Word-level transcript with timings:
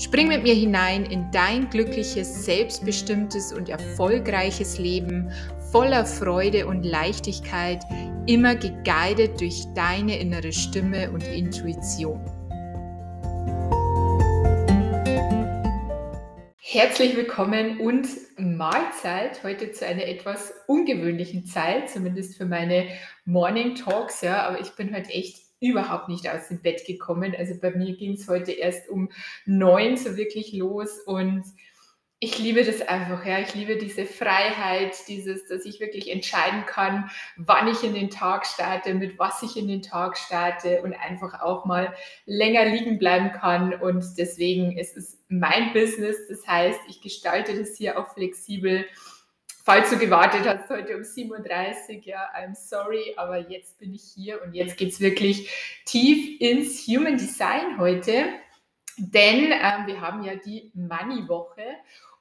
Spring 0.00 0.28
mit 0.28 0.44
mir 0.44 0.54
hinein 0.54 1.04
in 1.06 1.28
dein 1.32 1.68
glückliches, 1.70 2.44
selbstbestimmtes 2.44 3.52
und 3.52 3.68
erfolgreiches 3.68 4.78
Leben 4.78 5.32
voller 5.72 6.06
Freude 6.06 6.68
und 6.68 6.84
Leichtigkeit, 6.84 7.82
immer 8.28 8.54
geguidet 8.54 9.40
durch 9.40 9.64
deine 9.74 10.20
innere 10.20 10.52
Stimme 10.52 11.10
und 11.10 11.26
Intuition. 11.26 12.24
Herzlich 16.60 17.16
willkommen 17.16 17.80
und 17.80 18.06
Mahlzeit 18.38 19.42
heute 19.42 19.72
zu 19.72 19.84
einer 19.84 20.04
etwas 20.04 20.54
ungewöhnlichen 20.68 21.44
Zeit, 21.44 21.90
zumindest 21.90 22.36
für 22.36 22.46
meine 22.46 22.86
Morning 23.24 23.74
Talks. 23.74 24.20
Ja, 24.20 24.46
aber 24.46 24.60
ich 24.60 24.70
bin 24.76 24.94
heute 24.94 25.10
echt 25.10 25.47
überhaupt 25.60 26.08
nicht 26.08 26.28
aus 26.28 26.48
dem 26.48 26.62
Bett 26.62 26.86
gekommen. 26.86 27.34
Also 27.36 27.54
bei 27.60 27.70
mir 27.70 27.96
ging 27.96 28.12
es 28.12 28.28
heute 28.28 28.52
erst 28.52 28.88
um 28.88 29.10
neun 29.44 29.96
so 29.96 30.16
wirklich 30.16 30.52
los 30.52 31.00
und 31.00 31.44
ich 32.20 32.38
liebe 32.38 32.64
das 32.64 32.80
einfach, 32.82 33.24
ja. 33.24 33.38
Ich 33.38 33.54
liebe 33.54 33.76
diese 33.76 34.04
Freiheit, 34.04 34.96
dieses, 35.06 35.46
dass 35.46 35.64
ich 35.64 35.78
wirklich 35.78 36.10
entscheiden 36.10 36.66
kann, 36.66 37.10
wann 37.36 37.68
ich 37.68 37.84
in 37.84 37.94
den 37.94 38.10
Tag 38.10 38.44
starte, 38.44 38.94
mit 38.94 39.20
was 39.20 39.42
ich 39.44 39.56
in 39.56 39.68
den 39.68 39.82
Tag 39.82 40.18
starte 40.18 40.82
und 40.82 40.94
einfach 40.94 41.40
auch 41.40 41.64
mal 41.64 41.94
länger 42.26 42.64
liegen 42.64 42.98
bleiben 42.98 43.30
kann. 43.30 43.72
Und 43.72 44.04
deswegen 44.18 44.76
ist 44.76 44.96
es 44.96 45.22
mein 45.28 45.72
Business. 45.72 46.16
Das 46.28 46.44
heißt, 46.44 46.80
ich 46.88 47.00
gestalte 47.00 47.56
das 47.56 47.76
hier 47.76 47.96
auch 47.98 48.12
flexibel 48.12 48.84
falls 49.68 49.90
du 49.90 49.98
gewartet 49.98 50.48
hast, 50.48 50.70
heute 50.70 50.96
um 50.96 51.04
37, 51.04 52.02
ja, 52.06 52.30
I'm 52.34 52.54
sorry, 52.54 53.12
aber 53.18 53.50
jetzt 53.50 53.78
bin 53.78 53.92
ich 53.92 54.02
hier 54.14 54.42
und 54.42 54.54
jetzt 54.54 54.78
geht 54.78 54.94
es 54.94 54.98
wirklich 54.98 55.50
tief 55.84 56.40
ins 56.40 56.86
Human 56.86 57.18
Design 57.18 57.78
heute, 57.78 58.30
denn 58.96 59.52
ähm, 59.52 59.86
wir 59.86 60.00
haben 60.00 60.24
ja 60.24 60.36
die 60.36 60.72
Money-Woche 60.72 61.66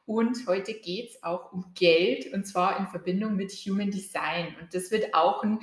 und 0.06 0.45
heute 0.45 0.73
geht 0.73 1.12
es 1.12 1.23
auch 1.23 1.53
um 1.53 1.72
Geld 1.73 2.34
und 2.34 2.45
zwar 2.45 2.80
in 2.80 2.88
Verbindung 2.88 3.38
mit 3.38 3.53
Human 3.53 3.92
Design. 3.92 4.53
Und 4.59 4.73
das 4.73 4.92
wird 4.92 5.14
auch 5.14 5.42
ein 5.42 5.59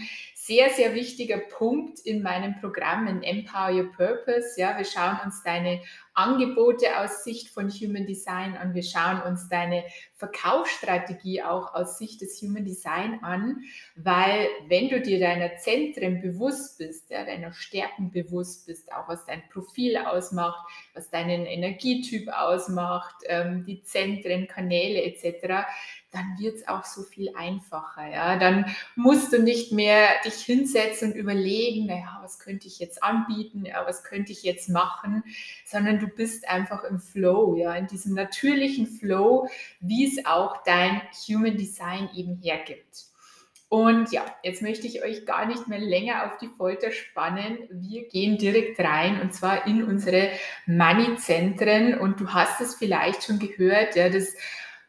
sehr, 0.47 0.69
sehr 0.69 0.95
wichtiger 0.95 1.39
Punkt 1.39 2.01
in 2.01 2.21
meinem 2.21 2.61
Programm 2.61 3.07
in 3.07 3.23
Empower 3.23 3.73
Your 3.73 3.91
Purpose. 3.93 4.61
Ja, 4.61 4.77
wir 4.77 4.85
schauen 4.85 5.19
uns 5.25 5.43
deine 5.43 5.81
Angebote 6.13 6.99
aus 6.99 7.25
Sicht 7.25 7.49
von 7.49 7.71
Human 7.71 8.07
Design 8.07 8.55
an. 8.55 8.75
Wir 8.75 8.83
schauen 8.83 9.23
uns 9.23 9.49
deine 9.49 9.85
Verkaufsstrategie 10.17 11.43
auch 11.43 11.75
aus 11.75 11.97
Sicht 11.97 12.21
des 12.21 12.43
Human 12.43 12.67
Design 12.67 13.21
an, 13.23 13.63
weil 13.97 14.47
wenn 14.69 14.91
du 14.91 15.01
dir 15.01 15.19
deiner 15.19 15.57
Zentren 15.57 16.21
bewusst 16.21 16.77
bist, 16.77 17.11
ja, 17.11 17.25
deiner 17.25 17.55
Stärken 17.55 18.11
bewusst 18.11 18.67
bist, 18.67 18.93
auch 18.93 19.09
was 19.09 19.25
dein 19.25 19.43
Profil 19.49 19.97
ausmacht, 19.97 20.63
was 20.93 21.09
deinen 21.09 21.47
Energietyp 21.47 22.29
ausmacht, 22.29 23.17
ähm, 23.29 23.65
die 23.65 23.83
Zentren, 23.83 24.47
Kanäle 24.47 25.03
etc., 25.05 25.65
dann 26.15 26.39
wird 26.39 26.57
es 26.57 26.69
auch 26.69 26.85
so 26.85 27.03
viel 27.03 27.35
einfacher. 27.35 28.09
Ja? 28.09 28.39
Dann 28.39 28.67
musst 28.95 29.33
du 29.33 29.43
nicht 29.43 29.73
mehr 29.73 30.09
dich 30.25 30.35
hinsetzen 30.35 31.13
und 31.13 31.19
überlegen, 31.19 31.87
naja, 31.87 32.21
was 32.23 32.39
könnte 32.39 32.69
ich 32.69 32.79
jetzt 32.79 33.03
anbieten, 33.03 33.65
ja, 33.67 33.85
was 33.87 34.05
könnte 34.05 34.33
ich 34.33 34.43
jetzt 34.43 34.69
machen, 34.69 35.25
sondern 35.67 35.99
du 35.99 36.07
bist 36.07 36.49
einfach 36.49 36.85
im 36.85 37.01
Flow, 37.01 37.57
ja, 37.57 37.75
in 37.75 37.87
diesem 37.87 38.15
natürlichen 38.15 38.87
Flow, 38.87 39.49
wie 39.81 40.07
es 40.07 40.25
auch 40.25 40.63
dein 40.65 41.03
Human 41.29 41.57
Design 41.57 42.09
eben 42.15 42.37
hergibt. 42.37 43.07
Und 43.75 44.13
ja, 44.13 44.25
jetzt 44.45 44.63
möchte 44.63 44.87
ich 44.87 45.03
euch 45.03 45.27
gar 45.27 45.47
nicht 45.47 45.67
mehr 45.67 45.81
länger 45.81 46.27
auf 46.27 46.39
die 46.39 46.47
Folter 46.47 46.93
spannen. 46.93 47.59
Wir 47.73 48.07
gehen 48.07 48.39
direkt 48.39 48.79
rein 48.79 49.21
und 49.21 49.35
zwar 49.35 49.67
in 49.67 49.83
unsere 49.83 50.31
Money-Zentren. 50.67 51.99
Und 51.99 52.21
du 52.21 52.33
hast 52.33 52.61
es 52.61 52.77
vielleicht 52.77 53.25
schon 53.25 53.41
gehört, 53.41 53.97
ja, 53.97 54.11
das 54.11 54.37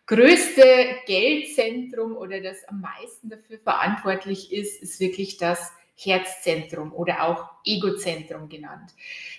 größte 0.08 0.64
Geldzentrum 1.06 2.16
oder 2.16 2.42
das 2.42 2.68
am 2.68 2.82
meisten 2.82 3.30
dafür 3.30 3.60
verantwortlich 3.60 4.52
ist, 4.52 4.82
ist 4.82 5.00
wirklich 5.00 5.38
das 5.38 5.72
Herzzentrum 5.98 6.94
oder 6.94 7.24
auch 7.24 7.50
Egozentrum 7.64 8.50
genannt. 8.50 8.92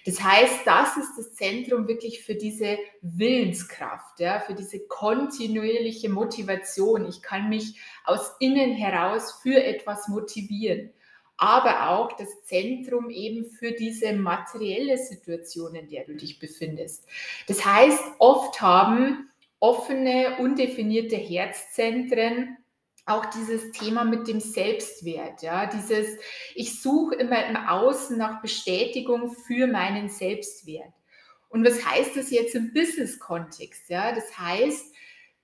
Das 0.06 0.22
heißt, 0.22 0.66
das 0.66 0.96
ist 0.96 1.18
das 1.18 1.34
Zentrum 1.34 1.86
wirklich 1.86 2.22
für 2.22 2.34
diese 2.34 2.78
Willenskraft, 3.02 4.20
ja, 4.20 4.40
für 4.40 4.54
diese 4.54 4.80
kontinuierliche 4.86 6.08
Motivation. 6.08 7.06
Ich 7.06 7.20
kann 7.20 7.50
mich 7.50 7.78
aus 8.04 8.32
innen 8.40 8.72
heraus 8.72 9.38
für 9.42 9.62
etwas 9.62 10.08
motivieren 10.08 10.90
aber 11.38 11.90
auch 11.90 12.12
das 12.16 12.44
Zentrum 12.44 13.10
eben 13.10 13.44
für 13.44 13.72
diese 13.72 14.14
materielle 14.14 14.96
Situation, 14.96 15.74
in 15.74 15.88
der 15.88 16.04
du 16.04 16.14
dich 16.14 16.38
befindest. 16.38 17.06
Das 17.46 17.64
heißt, 17.64 18.02
oft 18.18 18.60
haben 18.60 19.30
offene, 19.60 20.36
undefinierte 20.38 21.16
Herzzentren 21.16 22.56
auch 23.06 23.26
dieses 23.26 23.70
Thema 23.70 24.04
mit 24.04 24.26
dem 24.26 24.40
Selbstwert, 24.40 25.40
ja, 25.42 25.66
dieses, 25.66 26.18
ich 26.56 26.82
suche 26.82 27.14
immer 27.14 27.46
im 27.46 27.56
Außen 27.56 28.18
nach 28.18 28.42
Bestätigung 28.42 29.30
für 29.30 29.68
meinen 29.68 30.08
Selbstwert. 30.08 30.92
Und 31.48 31.64
was 31.64 31.86
heißt 31.86 32.16
das 32.16 32.30
jetzt 32.30 32.56
im 32.56 32.72
Business-Kontext? 32.72 33.88
Ja, 33.88 34.12
das 34.12 34.36
heißt, 34.36 34.92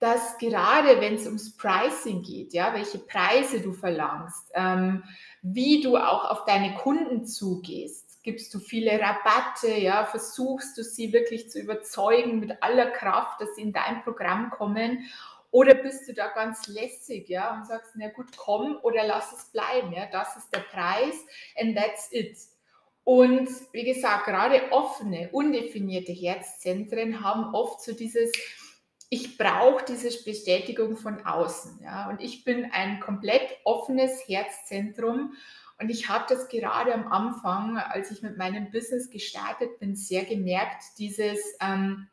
dass 0.00 0.36
gerade 0.38 1.00
wenn 1.00 1.14
es 1.14 1.26
ums 1.26 1.56
Pricing 1.56 2.22
geht, 2.22 2.52
ja, 2.52 2.74
welche 2.74 2.98
Preise 2.98 3.60
du 3.60 3.72
verlangst, 3.72 4.50
ähm, 4.54 5.04
wie 5.42 5.80
du 5.80 5.96
auch 5.96 6.28
auf 6.28 6.44
deine 6.44 6.74
Kunden 6.74 7.24
zugehst, 7.24 8.11
gibst 8.22 8.54
du 8.54 8.60
viele 8.60 9.00
Rabatte, 9.00 9.72
ja, 9.72 10.04
versuchst 10.06 10.78
du 10.78 10.84
sie 10.84 11.12
wirklich 11.12 11.50
zu 11.50 11.60
überzeugen 11.60 12.40
mit 12.40 12.62
aller 12.62 12.90
Kraft, 12.90 13.40
dass 13.40 13.54
sie 13.56 13.62
in 13.62 13.72
dein 13.72 14.02
Programm 14.02 14.50
kommen 14.50 15.06
oder 15.50 15.74
bist 15.74 16.08
du 16.08 16.14
da 16.14 16.28
ganz 16.28 16.66
lässig, 16.66 17.28
ja, 17.28 17.54
und 17.54 17.66
sagst, 17.66 17.92
na 17.94 18.08
gut, 18.08 18.36
komm 18.36 18.78
oder 18.82 19.04
lass 19.04 19.32
es 19.32 19.44
bleiben, 19.52 19.92
ja, 19.92 20.06
das 20.06 20.36
ist 20.36 20.52
der 20.52 20.60
Preis 20.60 21.14
and 21.56 21.76
that's 21.76 22.10
it. 22.10 22.38
Und 23.04 23.48
wie 23.72 23.84
gesagt, 23.84 24.26
gerade 24.26 24.70
offene, 24.70 25.28
undefinierte 25.32 26.12
Herzzentren 26.12 27.22
haben 27.22 27.54
oft 27.54 27.82
so 27.82 27.92
dieses, 27.92 28.32
ich 29.10 29.36
brauche 29.36 29.84
diese 29.84 30.08
Bestätigung 30.24 30.96
von 30.96 31.26
außen, 31.26 31.80
ja, 31.82 32.08
und 32.08 32.20
ich 32.20 32.44
bin 32.44 32.70
ein 32.72 33.00
komplett 33.00 33.58
offenes 33.64 34.26
Herzzentrum 34.26 35.34
und 35.82 35.90
ich 35.90 36.08
habe 36.08 36.24
das 36.28 36.48
gerade 36.48 36.94
am 36.94 37.10
Anfang, 37.10 37.76
als 37.76 38.12
ich 38.12 38.22
mit 38.22 38.38
meinem 38.38 38.70
Business 38.70 39.10
gestartet 39.10 39.80
bin, 39.80 39.96
sehr 39.96 40.24
gemerkt, 40.24 40.82
dieses, 40.98 41.40
ähm, 41.60 42.08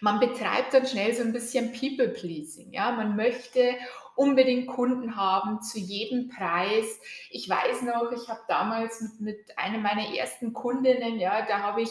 man 0.00 0.18
betreibt 0.18 0.74
dann 0.74 0.86
schnell 0.86 1.14
so 1.14 1.22
ein 1.22 1.32
bisschen 1.32 1.72
People-Pleasing. 1.72 2.72
Ja? 2.72 2.90
Man 2.90 3.14
möchte 3.14 3.76
unbedingt 4.16 4.66
Kunden 4.66 5.14
haben 5.14 5.62
zu 5.62 5.78
jedem 5.78 6.28
Preis. 6.28 7.00
Ich 7.30 7.48
weiß 7.48 7.82
noch, 7.82 8.10
ich 8.10 8.28
habe 8.28 8.40
damals 8.48 9.00
mit, 9.00 9.20
mit 9.20 9.58
einer 9.58 9.78
meiner 9.78 10.12
ersten 10.12 10.52
Kundinnen, 10.52 11.20
ja, 11.20 11.46
da 11.46 11.60
habe 11.60 11.82
ich 11.82 11.90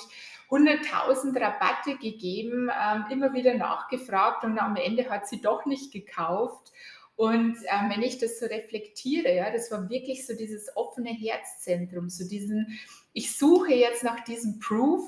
100.000 0.49 1.39
Rabatte 1.39 1.95
gegeben, 1.97 2.69
ähm, 2.69 3.05
immer 3.11 3.33
wieder 3.33 3.53
nachgefragt 3.53 4.43
und 4.43 4.59
am 4.59 4.75
Ende 4.75 5.09
hat 5.09 5.27
sie 5.27 5.41
doch 5.41 5.65
nicht 5.65 5.93
gekauft. 5.93 6.73
Und 7.17 7.57
ähm, 7.65 7.89
wenn 7.89 8.03
ich 8.03 8.19
das 8.19 8.39
so 8.39 8.45
reflektiere, 8.45 9.35
ja, 9.35 9.51
das 9.51 9.71
war 9.71 9.89
wirklich 9.89 10.27
so 10.27 10.35
dieses 10.35 10.77
offene 10.77 11.09
Herzzentrum, 11.09 12.09
so 12.09 12.27
diesen, 12.27 12.79
ich 13.11 13.35
suche 13.35 13.73
jetzt 13.73 14.03
nach 14.03 14.23
diesem 14.23 14.59
Proof, 14.59 15.03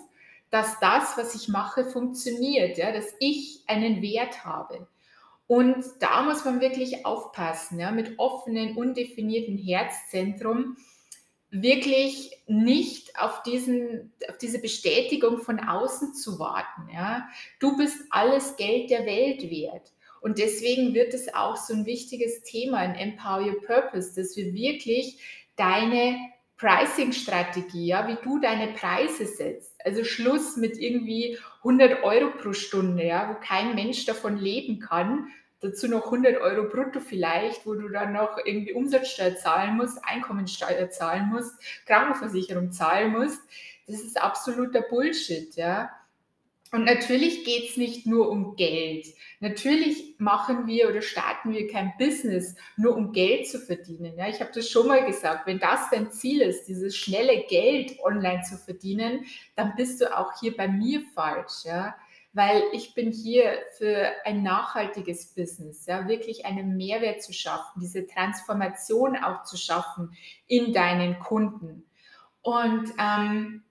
dass 0.50 0.80
das, 0.80 1.18
was 1.18 1.36
ich 1.36 1.50
mache, 1.50 1.86
funktioniert, 1.86 2.80
ja, 2.80 2.92
dass 2.92 3.14
ich 3.20 3.64
einen 3.68 4.02
Wert 4.02 4.44
habe. 4.44 4.88
Und 5.46 5.86
da 6.00 6.24
muss 6.24 6.44
man 6.46 6.62
wirklich 6.62 7.06
aufpassen, 7.06 7.80
ja, 7.80 7.92
mit 7.92 8.18
offenen, 8.18 8.76
undefinierten 8.76 9.60
Herzzentrum, 9.60 10.78
wirklich 11.52 12.32
nicht 12.48 13.20
auf, 13.20 13.44
diesen, 13.44 14.14
auf 14.28 14.38
diese 14.40 14.60
Bestätigung 14.60 15.40
von 15.40 15.60
außen 15.60 16.16
zu 16.16 16.40
warten. 16.40 16.90
Ja. 16.92 17.28
Du 17.60 17.78
bist 17.78 17.98
alles 18.10 18.56
Geld 18.58 18.90
der 18.90 19.06
Welt 19.06 19.44
wert. 19.50 19.92
Und 20.22 20.38
deswegen 20.38 20.94
wird 20.94 21.14
es 21.14 21.34
auch 21.34 21.56
so 21.56 21.74
ein 21.74 21.86
wichtiges 21.86 22.44
Thema 22.44 22.84
in 22.84 22.96
Empower 22.96 23.42
Your 23.42 23.62
Purpose, 23.62 24.14
dass 24.16 24.36
wir 24.36 24.54
wirklich 24.54 25.20
deine 25.56 26.18
Pricing-Strategie, 26.58 27.88
ja, 27.88 28.08
wie 28.08 28.18
du 28.22 28.40
deine 28.40 28.74
Preise 28.74 29.26
setzt. 29.26 29.74
Also 29.86 30.04
Schluss 30.04 30.58
mit 30.58 30.78
irgendwie 30.78 31.38
100 31.60 32.04
Euro 32.04 32.32
pro 32.32 32.52
Stunde, 32.52 33.06
ja, 33.06 33.30
wo 33.30 33.40
kein 33.46 33.76
Mensch 33.76 34.06
davon 34.06 34.38
leben 34.38 34.80
kann. 34.80 35.28
Dazu 35.62 35.88
noch 35.88 36.06
100 36.06 36.40
Euro 36.42 36.70
brutto 36.70 37.00
vielleicht, 37.00 37.66
wo 37.66 37.76
du 37.76 37.90
dann 37.90 38.14
noch 38.14 38.38
irgendwie 38.44 38.74
Umsatzsteuer 38.74 39.36
zahlen 39.36 39.78
musst, 39.78 40.00
Einkommensteuer 40.04 40.90
zahlen 40.90 41.30
musst, 41.30 41.54
Krankenversicherung 41.86 42.72
zahlen 42.72 43.12
musst. 43.12 43.42
Das 43.88 44.02
ist 44.02 44.22
absoluter 44.22 44.82
Bullshit, 44.82 45.56
ja. 45.56 45.90
Und 46.72 46.86
natürlich 46.86 47.46
geht 47.46 47.72
es 47.72 47.78
nicht 47.78 48.06
nur 48.06 48.30
um 48.30 48.56
Geld. 48.56 49.08
Natürlich 49.40 50.16
machen 50.20 50.68
wir 50.68 50.90
oder 50.90 51.02
starten 51.02 51.52
wir 51.52 51.68
kein 51.68 51.94
Business 51.98 52.56
nur 52.78 52.96
um 52.96 53.12
Geld 53.12 53.48
zu 53.48 53.60
verdienen. 53.60 54.16
Ja, 54.18 54.28
ich 54.28 54.40
habe 54.40 54.52
das 54.54 54.70
schon 54.70 54.88
mal 54.88 55.04
gesagt, 55.06 55.48
wenn 55.48 55.60
das 55.60 55.90
dein 55.90 56.12
Ziel 56.12 56.42
ist, 56.42 56.66
dieses 56.66 56.96
schnelle 56.96 57.46
Geld 57.48 57.98
online 58.04 58.44
zu 58.44 58.58
verdienen, 58.58 59.26
dann 59.56 59.74
bist 59.78 60.00
du 60.00 60.16
auch 60.16 60.40
hier 60.40 60.56
bei 60.56 60.68
mir 60.68 61.02
falsch. 61.16 61.66
Ja? 61.66 61.96
Weil 62.34 62.62
ich 62.74 62.94
bin 62.94 63.12
hier 63.12 63.58
für 63.78 64.12
ein 64.26 64.44
nachhaltiges 64.44 65.34
Business, 65.34 65.88
ja, 65.88 66.08
wirklich 66.08 66.46
einen 66.46 66.78
Mehrwert 66.78 67.24
zu 67.24 67.34
schaffen, 67.34 67.80
diese 67.82 68.06
Transformation 68.06 69.18
auch 69.18 69.44
zu 69.44 69.58
schaffen 69.58 70.16
in 70.46 70.72
deinen 70.72 71.18
Kunden. 71.18 71.86
Und 72.42 72.94
ähm, 73.00 73.64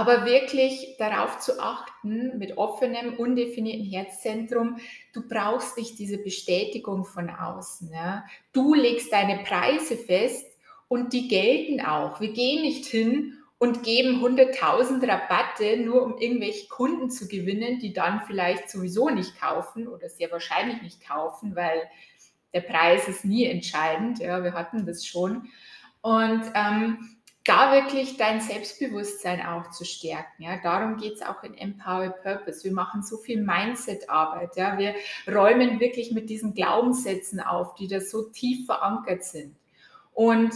aber 0.00 0.24
wirklich 0.24 0.96
darauf 0.98 1.40
zu 1.40 1.60
achten, 1.60 2.38
mit 2.38 2.56
offenem, 2.56 3.18
undefinierten 3.18 3.84
Herzzentrum, 3.84 4.78
du 5.12 5.28
brauchst 5.28 5.76
nicht 5.76 5.98
diese 5.98 6.16
Bestätigung 6.16 7.04
von 7.04 7.28
außen. 7.28 7.92
Ja? 7.92 8.24
Du 8.54 8.72
legst 8.72 9.12
deine 9.12 9.44
Preise 9.44 9.98
fest 9.98 10.46
und 10.88 11.12
die 11.12 11.28
gelten 11.28 11.82
auch. 11.82 12.18
Wir 12.18 12.32
gehen 12.32 12.62
nicht 12.62 12.86
hin 12.86 13.34
und 13.58 13.82
geben 13.82 14.24
100.000 14.24 15.06
Rabatte, 15.06 15.76
nur 15.76 16.02
um 16.02 16.16
irgendwelche 16.16 16.68
Kunden 16.68 17.10
zu 17.10 17.28
gewinnen, 17.28 17.78
die 17.78 17.92
dann 17.92 18.22
vielleicht 18.26 18.70
sowieso 18.70 19.10
nicht 19.10 19.38
kaufen 19.38 19.86
oder 19.86 20.08
sehr 20.08 20.30
wahrscheinlich 20.30 20.80
nicht 20.80 21.06
kaufen, 21.06 21.54
weil 21.54 21.82
der 22.54 22.62
Preis 22.62 23.06
ist 23.06 23.26
nie 23.26 23.44
entscheidend. 23.44 24.18
Ja, 24.18 24.42
wir 24.42 24.54
hatten 24.54 24.86
das 24.86 25.04
schon. 25.04 25.50
Und 26.00 26.42
ähm, 26.54 27.19
da 27.44 27.72
wirklich 27.72 28.16
dein 28.18 28.40
Selbstbewusstsein 28.40 29.44
auch 29.44 29.70
zu 29.70 29.84
stärken. 29.84 30.42
Ja, 30.42 30.58
darum 30.62 30.98
geht 30.98 31.14
es 31.14 31.22
auch 31.22 31.42
in 31.42 31.56
Empower 31.56 32.10
Purpose. 32.10 32.64
Wir 32.64 32.72
machen 32.72 33.02
so 33.02 33.16
viel 33.16 33.42
Mindset-Arbeit. 33.42 34.56
Ja, 34.56 34.76
wir 34.78 34.94
räumen 35.26 35.80
wirklich 35.80 36.12
mit 36.12 36.28
diesen 36.28 36.54
Glaubenssätzen 36.54 37.40
auf, 37.40 37.74
die 37.76 37.88
da 37.88 38.00
so 38.00 38.24
tief 38.24 38.66
verankert 38.66 39.24
sind. 39.24 39.56
Und 40.12 40.52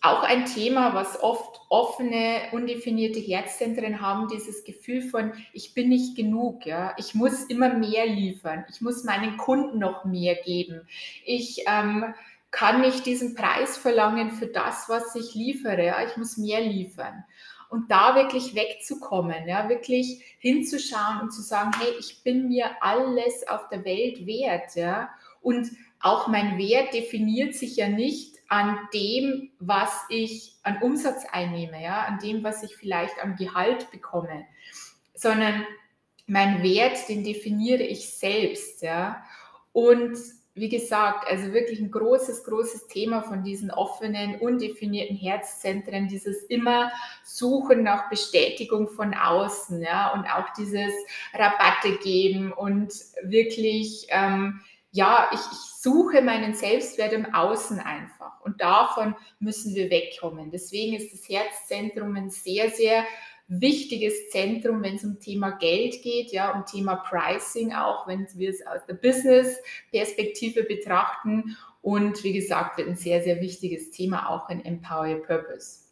auch 0.00 0.22
ein 0.22 0.46
Thema, 0.46 0.94
was 0.94 1.20
oft 1.22 1.60
offene, 1.70 2.42
undefinierte 2.52 3.18
Herzzentren 3.18 4.00
haben, 4.00 4.28
dieses 4.28 4.62
Gefühl 4.62 5.02
von, 5.02 5.32
ich 5.52 5.74
bin 5.74 5.88
nicht 5.88 6.16
genug, 6.16 6.66
ja, 6.66 6.94
ich 6.98 7.14
muss 7.14 7.44
immer 7.44 7.74
mehr 7.74 8.06
liefern, 8.06 8.64
ich 8.70 8.80
muss 8.80 9.02
meinen 9.02 9.36
Kunden 9.36 9.78
noch 9.78 10.04
mehr 10.04 10.36
geben, 10.36 10.86
ich 11.24 11.64
ähm, 11.66 12.14
kann 12.50 12.80
nicht 12.80 13.06
diesen 13.06 13.34
Preis 13.34 13.76
verlangen 13.76 14.30
für 14.30 14.46
das, 14.46 14.88
was 14.88 15.14
ich 15.14 15.34
liefere. 15.34 15.84
Ja? 15.84 16.06
Ich 16.06 16.16
muss 16.16 16.36
mehr 16.36 16.60
liefern. 16.60 17.24
Und 17.68 17.90
da 17.90 18.14
wirklich 18.14 18.54
wegzukommen, 18.54 19.46
ja, 19.46 19.68
wirklich 19.68 20.24
hinzuschauen 20.38 21.20
und 21.20 21.32
zu 21.32 21.42
sagen, 21.42 21.70
hey, 21.78 21.92
ich 21.98 22.22
bin 22.22 22.48
mir 22.48 22.70
alles 22.80 23.46
auf 23.46 23.68
der 23.68 23.84
Welt 23.84 24.26
wert, 24.26 24.74
ja. 24.74 25.10
Und 25.42 25.70
auch 26.00 26.28
mein 26.28 26.56
Wert 26.56 26.94
definiert 26.94 27.54
sich 27.54 27.76
ja 27.76 27.88
nicht 27.88 28.36
an 28.48 28.78
dem, 28.94 29.50
was 29.58 29.92
ich 30.08 30.54
an 30.62 30.80
Umsatz 30.80 31.26
einnehme, 31.30 31.82
ja, 31.82 32.04
an 32.04 32.18
dem, 32.18 32.42
was 32.42 32.62
ich 32.62 32.74
vielleicht 32.74 33.22
an 33.22 33.36
Gehalt 33.36 33.90
bekomme, 33.90 34.46
sondern 35.14 35.66
mein 36.26 36.62
Wert, 36.62 37.06
den 37.10 37.22
definiere 37.22 37.82
ich 37.82 38.08
selbst, 38.08 38.80
ja. 38.80 39.22
Und 39.72 40.16
wie 40.60 40.68
gesagt, 40.68 41.26
also 41.28 41.52
wirklich 41.52 41.80
ein 41.80 41.90
großes, 41.90 42.44
großes 42.44 42.86
Thema 42.88 43.22
von 43.22 43.42
diesen 43.42 43.70
offenen, 43.70 44.40
undefinierten 44.40 45.16
Herzzentren, 45.16 46.08
dieses 46.08 46.42
immer 46.44 46.90
Suchen 47.24 47.82
nach 47.82 48.08
Bestätigung 48.10 48.88
von 48.88 49.14
außen, 49.14 49.82
ja, 49.82 50.12
und 50.12 50.26
auch 50.26 50.52
dieses 50.56 50.92
Rabatte 51.34 51.96
geben 52.02 52.52
und 52.52 52.92
wirklich, 53.22 54.06
ähm, 54.10 54.60
ja, 54.90 55.28
ich, 55.32 55.40
ich 55.40 55.68
suche 55.80 56.22
meinen 56.22 56.54
Selbstwert 56.54 57.12
im 57.12 57.34
Außen 57.34 57.78
einfach. 57.78 58.40
Und 58.40 58.60
davon 58.60 59.14
müssen 59.38 59.74
wir 59.74 59.90
wegkommen. 59.90 60.50
Deswegen 60.50 60.96
ist 60.96 61.12
das 61.12 61.28
Herzzentrum 61.28 62.16
ein 62.16 62.30
sehr, 62.30 62.70
sehr 62.70 63.04
wichtiges 63.48 64.30
Zentrum, 64.30 64.82
wenn 64.82 64.96
es 64.96 65.04
um 65.04 65.18
Thema 65.18 65.50
Geld 65.52 66.02
geht, 66.02 66.32
ja, 66.32 66.52
um 66.52 66.66
Thema 66.66 66.96
Pricing 66.96 67.72
auch, 67.72 68.06
wenn 68.06 68.26
wir 68.34 68.50
es 68.50 68.64
aus 68.66 68.84
der 68.86 68.94
Business-Perspektive 68.94 70.64
betrachten. 70.64 71.56
Und 71.80 72.22
wie 72.22 72.34
gesagt, 72.34 72.76
wird 72.76 72.88
ein 72.88 72.96
sehr, 72.96 73.22
sehr 73.22 73.40
wichtiges 73.40 73.90
Thema 73.90 74.28
auch 74.28 74.50
in 74.50 74.64
Empower 74.64 75.08
Your 75.08 75.22
Purpose. 75.22 75.88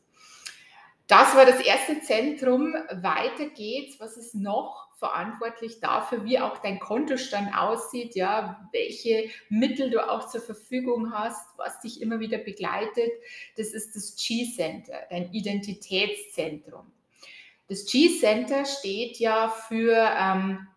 Das 1.07 1.35
war 1.37 1.47
das 1.47 1.61
erste 1.61 2.01
Zentrum. 2.01 2.75
Weiter 2.91 3.47
geht's. 3.55 4.01
Was 4.01 4.17
ist 4.17 4.35
noch 4.35 4.89
verantwortlich 4.99 5.81
dafür, 5.81 6.25
wie 6.25 6.39
auch 6.39 6.59
dein 6.59 6.81
Kontostand 6.81 7.57
aussieht, 7.57 8.17
ja, 8.17 8.67
welche 8.73 9.29
Mittel 9.49 9.91
du 9.91 10.09
auch 10.11 10.29
zur 10.29 10.41
Verfügung 10.41 11.13
hast, 11.13 11.57
was 11.59 11.81
dich 11.81 12.01
immer 12.01 12.19
wieder 12.19 12.39
begleitet? 12.39 13.11
Das 13.57 13.69
ist 13.69 13.95
das 13.95 14.17
G-Center, 14.17 14.99
dein 15.11 15.33
Identitätszentrum. 15.33 16.91
Das 17.69 17.85
G-Center 17.87 18.65
steht 18.65 19.19
ja 19.19 19.49
für, 19.49 19.97
ähm, 19.97 20.69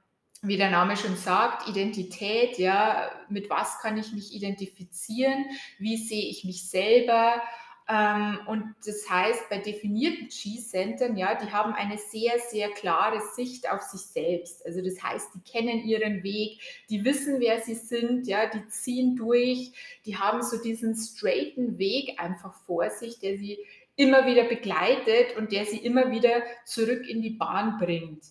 wie 0.41 0.57
der 0.57 0.71
Name 0.71 0.97
schon 0.97 1.15
sagt, 1.15 1.67
Identität, 1.67 2.57
ja, 2.57 3.11
mit 3.29 3.49
was 3.49 3.79
kann 3.79 3.97
ich 3.97 4.11
mich 4.11 4.33
identifizieren, 4.33 5.45
wie 5.77 5.97
sehe 5.97 6.29
ich 6.29 6.43
mich 6.45 6.69
selber. 6.69 7.41
Ähm, 7.87 8.39
und 8.45 8.75
das 8.85 9.09
heißt, 9.09 9.49
bei 9.49 9.57
definierten 9.57 10.29
G-Centern, 10.29 11.17
ja, 11.17 11.33
die 11.35 11.51
haben 11.51 11.73
eine 11.73 11.97
sehr, 11.97 12.39
sehr 12.39 12.69
klare 12.69 13.19
Sicht 13.35 13.69
auf 13.69 13.81
sich 13.81 14.01
selbst. 14.01 14.63
Also 14.65 14.81
das 14.81 15.01
heißt, 15.01 15.29
die 15.33 15.41
kennen 15.41 15.83
ihren 15.83 16.23
Weg, 16.23 16.59
die 16.89 17.03
wissen, 17.03 17.39
wer 17.39 17.61
sie 17.61 17.73
sind, 17.73 18.27
ja, 18.27 18.47
die 18.47 18.67
ziehen 18.67 19.15
durch, 19.15 19.73
die 20.05 20.17
haben 20.17 20.43
so 20.43 20.57
diesen 20.61 20.95
straighten 20.95 21.79
Weg 21.79 22.19
einfach 22.19 22.53
vor 22.65 22.89
sich, 22.91 23.19
der 23.19 23.37
sie 23.37 23.57
immer 23.99 24.25
wieder 24.25 24.45
begleitet 24.45 25.35
und 25.35 25.51
der 25.51 25.65
sie 25.65 25.77
immer 25.77 26.09
wieder 26.09 26.41
zurück 26.65 27.05
in 27.07 27.21
die 27.21 27.31
Bahn 27.31 27.77
bringt. 27.77 28.23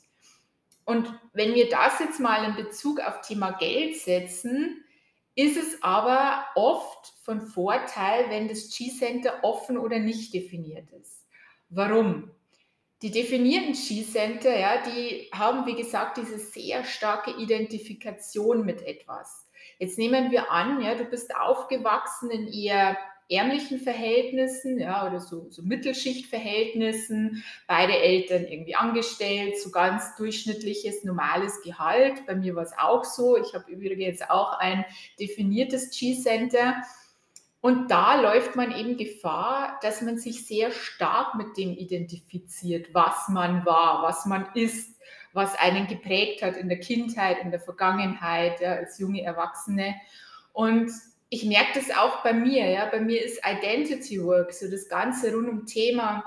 Und 0.86 1.12
wenn 1.34 1.54
wir 1.54 1.68
das 1.68 2.00
jetzt 2.00 2.18
mal 2.18 2.48
in 2.48 2.56
Bezug 2.56 3.00
auf 3.00 3.20
Thema 3.20 3.50
Geld 3.50 3.96
setzen, 3.96 4.82
ist 5.34 5.58
es 5.58 5.82
aber 5.82 6.46
oft 6.54 7.12
von 7.22 7.42
Vorteil, 7.42 8.30
wenn 8.30 8.48
das 8.48 8.74
G-Center 8.74 9.40
offen 9.42 9.76
oder 9.76 9.98
nicht 9.98 10.32
definiert 10.32 10.90
ist. 10.92 11.26
Warum? 11.68 12.30
Die 13.02 13.10
definierten 13.10 13.74
G-Center, 13.74 14.58
ja, 14.58 14.82
die 14.82 15.28
haben, 15.34 15.66
wie 15.66 15.76
gesagt, 15.76 16.16
diese 16.16 16.38
sehr 16.38 16.82
starke 16.82 17.32
Identifikation 17.32 18.64
mit 18.64 18.80
etwas. 18.80 19.46
Jetzt 19.78 19.98
nehmen 19.98 20.30
wir 20.30 20.50
an, 20.50 20.80
ja, 20.80 20.94
du 20.94 21.04
bist 21.04 21.36
aufgewachsen 21.36 22.30
in 22.30 22.48
eher 22.48 22.96
ärmlichen 23.30 23.78
Verhältnissen, 23.78 24.78
ja, 24.78 25.06
oder 25.06 25.20
so, 25.20 25.46
so 25.50 25.62
Mittelschichtverhältnissen, 25.62 27.44
beide 27.66 27.92
Eltern 27.92 28.44
irgendwie 28.44 28.74
angestellt, 28.74 29.58
so 29.60 29.70
ganz 29.70 30.16
durchschnittliches, 30.16 31.04
normales 31.04 31.60
Gehalt. 31.62 32.24
Bei 32.26 32.34
mir 32.34 32.54
war 32.54 32.62
es 32.62 32.72
auch 32.78 33.04
so. 33.04 33.36
Ich 33.36 33.54
habe 33.54 33.70
übrigens 33.70 34.22
auch 34.22 34.58
ein 34.58 34.84
definiertes 35.20 35.90
G-Center. 35.90 36.76
Und 37.60 37.90
da 37.90 38.20
läuft 38.20 38.56
man 38.56 38.74
eben 38.74 38.96
Gefahr, 38.96 39.78
dass 39.82 40.00
man 40.00 40.16
sich 40.16 40.46
sehr 40.46 40.70
stark 40.70 41.34
mit 41.34 41.56
dem 41.56 41.76
identifiziert, 41.76 42.94
was 42.94 43.28
man 43.28 43.66
war, 43.66 44.02
was 44.02 44.26
man 44.26 44.48
ist, 44.54 44.96
was 45.32 45.54
einen 45.58 45.86
geprägt 45.86 46.42
hat 46.42 46.56
in 46.56 46.68
der 46.68 46.80
Kindheit, 46.80 47.38
in 47.42 47.50
der 47.50 47.60
Vergangenheit, 47.60 48.60
ja, 48.60 48.74
als 48.74 48.98
junge 48.98 49.22
Erwachsene. 49.22 49.96
Und 50.52 50.90
ich 51.30 51.44
merke 51.44 51.78
das 51.78 51.96
auch 51.96 52.22
bei 52.22 52.32
mir. 52.32 52.68
Ja? 52.68 52.86
Bei 52.86 53.00
mir 53.00 53.22
ist 53.22 53.40
Identity 53.44 54.22
Work, 54.22 54.52
so 54.52 54.70
das 54.70 54.88
Ganze 54.88 55.32
rund 55.34 55.48
um 55.48 55.66
Thema 55.66 56.24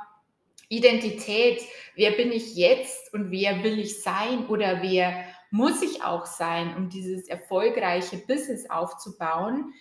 Identität. 0.69 1.61
Wer 1.95 2.11
bin 2.11 2.31
ich 2.31 2.55
jetzt 2.55 3.13
und 3.13 3.31
wer 3.31 3.63
will 3.63 3.79
ich 3.79 4.01
sein 4.01 4.47
oder 4.47 4.81
wer 4.81 5.25
muss 5.49 5.81
ich 5.81 6.03
auch 6.03 6.25
sein, 6.25 6.75
um 6.77 6.89
dieses 6.89 7.27
erfolgreiche 7.27 8.17
Business 8.17 8.69
aufzubauen, 8.69 9.73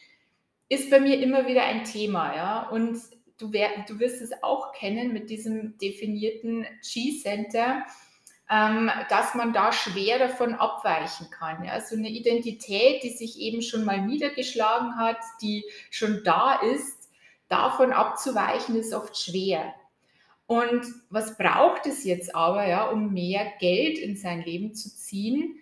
ist 0.68 0.90
bei 0.90 0.98
mir 0.98 1.20
immer 1.20 1.46
wieder 1.46 1.64
ein 1.64 1.84
Thema. 1.84 2.34
Ja? 2.34 2.68
Und 2.70 3.00
du, 3.38 3.50
du 3.50 4.00
wirst 4.00 4.20
es 4.20 4.42
auch 4.42 4.72
kennen 4.72 5.12
mit 5.12 5.30
diesem 5.30 5.78
definierten 5.78 6.66
G-Center 6.82 7.84
ähm, 8.50 8.90
dass 9.08 9.34
man 9.34 9.52
da 9.52 9.72
schwer 9.72 10.18
davon 10.18 10.54
abweichen 10.54 11.30
kann. 11.30 11.64
So 11.88 11.94
eine 11.96 12.10
Identität, 12.10 13.04
die 13.04 13.10
sich 13.10 13.38
eben 13.38 13.62
schon 13.62 13.84
mal 13.84 14.00
niedergeschlagen 14.04 14.96
hat, 14.96 15.18
die 15.40 15.64
schon 15.90 16.22
da 16.24 16.54
ist, 16.54 17.08
davon 17.48 17.92
abzuweichen 17.92 18.74
ist 18.76 18.92
oft 18.92 19.16
schwer. 19.16 19.72
Und 20.46 20.84
was 21.10 21.38
braucht 21.38 21.86
es 21.86 22.02
jetzt 22.02 22.34
aber, 22.34 22.66
ja, 22.66 22.88
um 22.88 23.12
mehr 23.12 23.52
Geld 23.60 23.98
in 23.98 24.16
sein 24.16 24.42
Leben 24.42 24.74
zu 24.74 24.88
ziehen? 24.88 25.60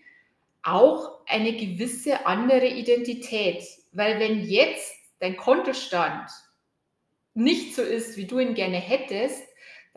Auch 0.63 1.21
eine 1.27 1.53
gewisse 1.53 2.25
andere 2.25 2.69
Identität. 2.69 3.65
Weil 3.93 4.19
wenn 4.19 4.41
jetzt 4.45 4.95
dein 5.21 5.37
Kontostand 5.37 6.31
nicht 7.35 7.75
so 7.75 7.83
ist, 7.83 8.17
wie 8.17 8.27
du 8.27 8.39
ihn 8.39 8.55
gerne 8.55 8.79
hättest, 8.79 9.43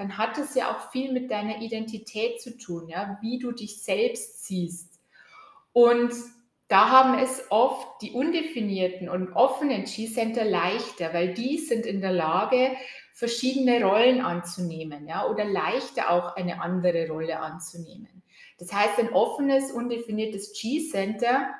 dann 0.01 0.17
hat 0.17 0.39
es 0.39 0.55
ja 0.55 0.71
auch 0.71 0.91
viel 0.91 1.13
mit 1.13 1.29
deiner 1.29 1.61
Identität 1.61 2.41
zu 2.41 2.57
tun, 2.57 2.87
ja, 2.87 3.19
wie 3.21 3.37
du 3.37 3.51
dich 3.51 3.83
selbst 3.83 4.43
siehst. 4.45 4.99
Und 5.73 6.11
da 6.67 6.89
haben 6.89 7.19
es 7.19 7.45
oft 7.51 8.01
die 8.01 8.09
undefinierten 8.09 9.09
und 9.09 9.33
offenen 9.33 9.83
G-Center 9.83 10.43
leichter, 10.43 11.13
weil 11.13 11.35
die 11.35 11.59
sind 11.59 11.85
in 11.85 12.01
der 12.01 12.13
Lage, 12.13 12.71
verschiedene 13.13 13.83
Rollen 13.85 14.21
anzunehmen, 14.21 15.07
ja, 15.07 15.27
oder 15.27 15.45
leichter 15.45 16.09
auch 16.09 16.35
eine 16.35 16.63
andere 16.63 17.07
Rolle 17.07 17.39
anzunehmen. 17.39 18.23
Das 18.57 18.73
heißt, 18.73 18.97
ein 18.97 19.13
offenes, 19.13 19.71
undefiniertes 19.71 20.59
G-Center 20.59 21.53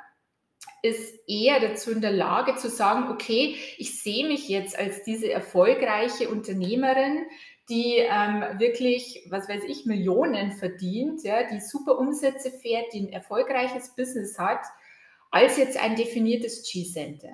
ist 0.81 1.13
eher 1.27 1.59
dazu 1.59 1.91
in 1.91 2.01
der 2.01 2.11
Lage 2.11 2.55
zu 2.55 2.69
sagen, 2.69 3.11
okay, 3.11 3.55
ich 3.77 4.01
sehe 4.01 4.27
mich 4.27 4.49
jetzt 4.49 4.77
als 4.79 5.03
diese 5.03 5.31
erfolgreiche 5.31 6.29
Unternehmerin, 6.29 7.27
die 7.71 7.95
ähm, 7.97 8.43
wirklich, 8.59 9.25
was 9.29 9.47
weiß 9.47 9.63
ich, 9.63 9.85
Millionen 9.85 10.51
verdient, 10.51 11.23
ja, 11.23 11.49
die 11.49 11.61
super 11.61 11.97
Umsätze 11.97 12.51
fährt, 12.51 12.91
die 12.93 12.99
ein 12.99 13.13
erfolgreiches 13.13 13.95
Business 13.95 14.37
hat, 14.37 14.59
als 15.31 15.57
jetzt 15.57 15.81
ein 15.81 15.95
definiertes 15.95 16.69
G-Center. 16.69 17.29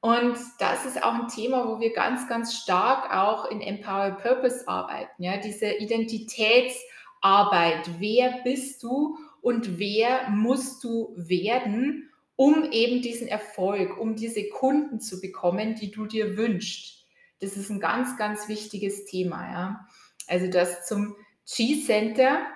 Und 0.00 0.36
das 0.58 0.84
ist 0.84 1.02
auch 1.02 1.14
ein 1.14 1.28
Thema, 1.28 1.66
wo 1.68 1.80
wir 1.80 1.94
ganz, 1.94 2.28
ganz 2.28 2.54
stark 2.54 3.14
auch 3.14 3.50
in 3.50 3.62
Empower 3.62 4.10
Purpose 4.12 4.68
arbeiten. 4.68 5.22
Ja, 5.22 5.38
diese 5.38 5.72
Identitätsarbeit. 5.72 7.88
Wer 7.98 8.40
bist 8.44 8.82
du 8.82 9.16
und 9.40 9.78
wer 9.78 10.28
musst 10.28 10.84
du 10.84 11.14
werden, 11.16 12.10
um 12.36 12.70
eben 12.70 13.00
diesen 13.02 13.28
Erfolg, 13.28 13.98
um 13.98 14.16
diese 14.16 14.48
Kunden 14.48 15.00
zu 15.00 15.20
bekommen, 15.20 15.74
die 15.74 15.90
du 15.90 16.06
dir 16.06 16.36
wünschst? 16.36 16.99
Das 17.40 17.56
ist 17.56 17.70
ein 17.70 17.80
ganz, 17.80 18.16
ganz 18.16 18.48
wichtiges 18.48 19.06
Thema. 19.06 19.50
Ja. 19.50 19.88
Also 20.26 20.48
das 20.48 20.86
zum 20.86 21.16
G-Center. 21.46 22.46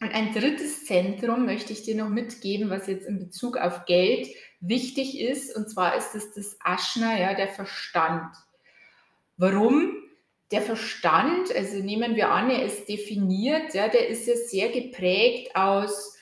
Und 0.00 0.12
ein 0.12 0.34
drittes 0.34 0.84
Zentrum 0.84 1.46
möchte 1.46 1.72
ich 1.72 1.82
dir 1.82 1.94
noch 1.94 2.08
mitgeben, 2.08 2.68
was 2.68 2.88
jetzt 2.88 3.06
in 3.06 3.18
Bezug 3.18 3.56
auf 3.56 3.84
Geld 3.86 4.28
wichtig 4.60 5.20
ist, 5.20 5.54
und 5.54 5.70
zwar 5.70 5.96
ist 5.96 6.14
es 6.14 6.32
das 6.34 6.56
Aschna, 6.60 7.18
ja, 7.18 7.34
der 7.34 7.48
Verstand. 7.48 8.34
Warum? 9.36 9.92
Der 10.50 10.62
Verstand, 10.62 11.54
also 11.54 11.78
nehmen 11.78 12.16
wir 12.16 12.30
an, 12.30 12.50
er 12.50 12.64
ist 12.64 12.88
definiert, 12.88 13.72
ja, 13.74 13.88
der 13.88 14.08
ist 14.08 14.26
ja 14.26 14.36
sehr 14.36 14.68
geprägt 14.70 15.54
aus 15.54 16.13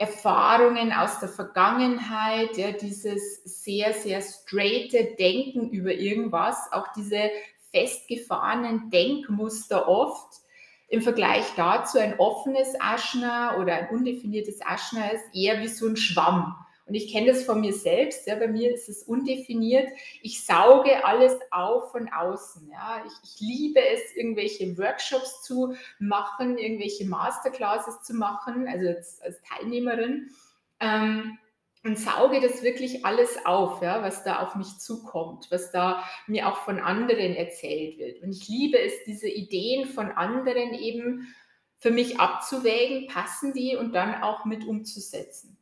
Erfahrungen 0.00 0.94
aus 0.94 1.20
der 1.20 1.28
Vergangenheit, 1.28 2.56
ja, 2.56 2.72
dieses 2.72 3.44
sehr, 3.44 3.92
sehr 3.92 4.22
straighte 4.22 5.14
Denken 5.18 5.68
über 5.68 5.92
irgendwas, 5.92 6.72
auch 6.72 6.86
diese 6.96 7.30
festgefahrenen 7.70 8.88
Denkmuster 8.88 9.86
oft. 9.88 10.38
Im 10.88 11.02
Vergleich 11.02 11.44
dazu 11.54 11.98
ein 11.98 12.18
offenes 12.18 12.74
Aschna 12.80 13.58
oder 13.58 13.74
ein 13.74 13.90
undefiniertes 13.90 14.60
Aschna 14.64 15.08
ist 15.08 15.34
eher 15.34 15.60
wie 15.60 15.68
so 15.68 15.86
ein 15.86 15.98
Schwamm. 15.98 16.56
Und 16.90 16.96
ich 16.96 17.12
kenne 17.12 17.28
das 17.28 17.44
von 17.44 17.60
mir 17.60 17.72
selbst. 17.72 18.26
Ja, 18.26 18.34
bei 18.34 18.48
mir 18.48 18.74
ist 18.74 18.88
es 18.88 19.04
undefiniert. 19.04 19.88
Ich 20.22 20.44
sauge 20.44 21.04
alles 21.04 21.38
auf 21.52 21.92
von 21.92 22.08
außen. 22.08 22.68
Ja. 22.68 23.04
Ich, 23.06 23.12
ich 23.30 23.40
liebe 23.40 23.80
es, 23.80 24.16
irgendwelche 24.16 24.76
Workshops 24.76 25.44
zu 25.44 25.76
machen, 26.00 26.58
irgendwelche 26.58 27.04
Masterclasses 27.06 28.02
zu 28.02 28.14
machen, 28.14 28.66
also 28.66 28.88
als, 28.88 29.22
als 29.22 29.40
Teilnehmerin. 29.42 30.30
Ähm, 30.80 31.38
und 31.84 31.96
sauge 31.96 32.40
das 32.40 32.64
wirklich 32.64 33.04
alles 33.04 33.46
auf, 33.46 33.80
ja, 33.82 34.02
was 34.02 34.24
da 34.24 34.40
auf 34.40 34.56
mich 34.56 34.80
zukommt, 34.80 35.46
was 35.52 35.70
da 35.70 36.02
mir 36.26 36.48
auch 36.48 36.56
von 36.56 36.80
anderen 36.80 37.36
erzählt 37.36 37.98
wird. 37.98 38.20
Und 38.20 38.32
ich 38.32 38.48
liebe 38.48 38.80
es, 38.80 38.94
diese 39.06 39.28
Ideen 39.28 39.86
von 39.86 40.10
anderen 40.10 40.74
eben 40.74 41.32
für 41.78 41.92
mich 41.92 42.18
abzuwägen, 42.18 43.06
passen 43.06 43.52
die 43.52 43.76
und 43.76 43.92
dann 43.92 44.24
auch 44.24 44.44
mit 44.44 44.66
umzusetzen. 44.66 45.56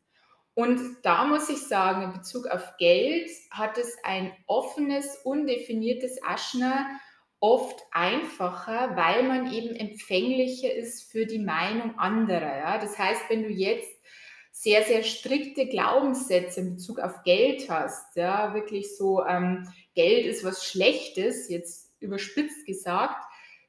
Und 0.58 0.96
da 1.04 1.24
muss 1.24 1.48
ich 1.50 1.68
sagen, 1.68 2.02
in 2.02 2.12
Bezug 2.14 2.48
auf 2.48 2.76
Geld 2.78 3.30
hat 3.52 3.78
es 3.78 3.96
ein 4.02 4.32
offenes, 4.48 5.16
undefiniertes 5.22 6.20
Aschner 6.24 6.84
oft 7.38 7.80
einfacher, 7.92 8.96
weil 8.96 9.22
man 9.22 9.52
eben 9.52 9.76
empfänglicher 9.76 10.74
ist 10.74 11.12
für 11.12 11.26
die 11.26 11.38
Meinung 11.38 11.96
anderer. 11.96 12.58
Ja? 12.58 12.78
Das 12.78 12.98
heißt, 12.98 13.22
wenn 13.28 13.44
du 13.44 13.50
jetzt 13.50 13.88
sehr, 14.50 14.82
sehr 14.82 15.04
strikte 15.04 15.68
Glaubenssätze 15.68 16.58
in 16.58 16.70
Bezug 16.74 16.98
auf 16.98 17.22
Geld 17.22 17.70
hast, 17.70 18.16
ja, 18.16 18.52
wirklich 18.52 18.96
so, 18.96 19.24
ähm, 19.24 19.72
Geld 19.94 20.26
ist 20.26 20.42
was 20.42 20.66
Schlechtes, 20.66 21.48
jetzt 21.48 21.92
überspitzt 22.00 22.66
gesagt, 22.66 23.27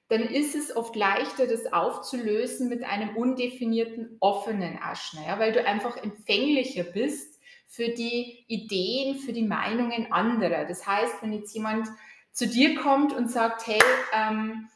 dann 0.10 0.24
ist 0.24 0.56
es 0.56 0.76
oft 0.76 0.96
leichter, 0.96 1.48
das 1.48 1.72
aufzulösen 1.72 2.68
mit 2.68 2.84
einem 2.84 3.16
undefinierten 3.16 4.18
offenen 4.20 4.80
Aschner, 4.82 5.26
ja, 5.28 5.40
weil 5.40 5.52
du 5.52 5.66
einfach 5.66 5.98
empfänglicher 5.98 6.84
bist 6.84 7.40
für 7.68 7.90
die 7.90 8.44
Ideen, 8.48 9.20
für 9.20 9.34
die 9.34 9.44
Meinungen 9.44 10.12
anderer. 10.12 10.66
Das 10.66 10.88
heißt, 10.88 11.22
wenn 11.22 11.32
jetzt 11.32 11.54
jemand 11.54 11.88
zu 12.32 12.48
dir 12.48 12.76
kommt 12.76 13.14
und 13.14 13.30
sagt, 13.30 13.68
hey, 13.68 13.80
ähm, 14.14 14.68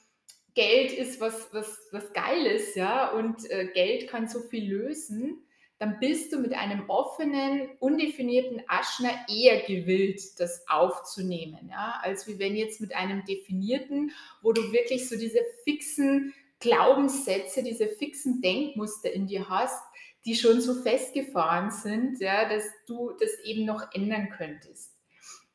Geld 0.54 0.92
ist 0.92 1.20
was, 1.20 1.50
was, 1.52 1.80
was 1.92 2.14
Geiles, 2.14 2.76
ja, 2.76 3.10
und 3.10 3.50
äh, 3.50 3.70
Geld 3.74 4.08
kann 4.08 4.28
so 4.28 4.40
viel 4.40 4.72
lösen, 4.72 5.44
dann 5.84 6.00
bist 6.00 6.32
du 6.32 6.40
mit 6.40 6.54
einem 6.54 6.90
offenen, 6.90 7.68
undefinierten 7.80 8.62
Aschner 8.68 9.12
eher 9.28 9.64
gewillt, 9.64 10.40
das 10.40 10.64
aufzunehmen, 10.70 11.68
ja, 11.70 12.00
als 12.02 12.26
wie 12.26 12.40
wenn 12.40 12.56
jetzt 12.56 12.80
mit 12.80 12.96
einem 12.96 13.26
definierten, 13.26 14.12
wo 14.42 14.54
du 14.54 14.72
wirklich 14.72 15.10
so 15.10 15.18
diese 15.18 15.40
fixen 15.66 16.34
Glaubenssätze, 16.60 17.64
diese 17.64 17.90
fixen 17.90 18.40
Denkmuster 18.42 19.12
in 19.12 19.28
dir 19.28 19.50
hast, 19.50 19.84
die 20.24 20.36
schon 20.36 20.62
so 20.62 20.74
festgefahren 20.74 21.70
sind, 21.70 22.22
ja, 22.22 22.48
dass 22.48 22.64
du 22.88 23.12
das 23.20 23.32
eben 23.44 23.66
noch 23.66 23.94
ändern 23.94 24.30
könntest. 24.30 24.94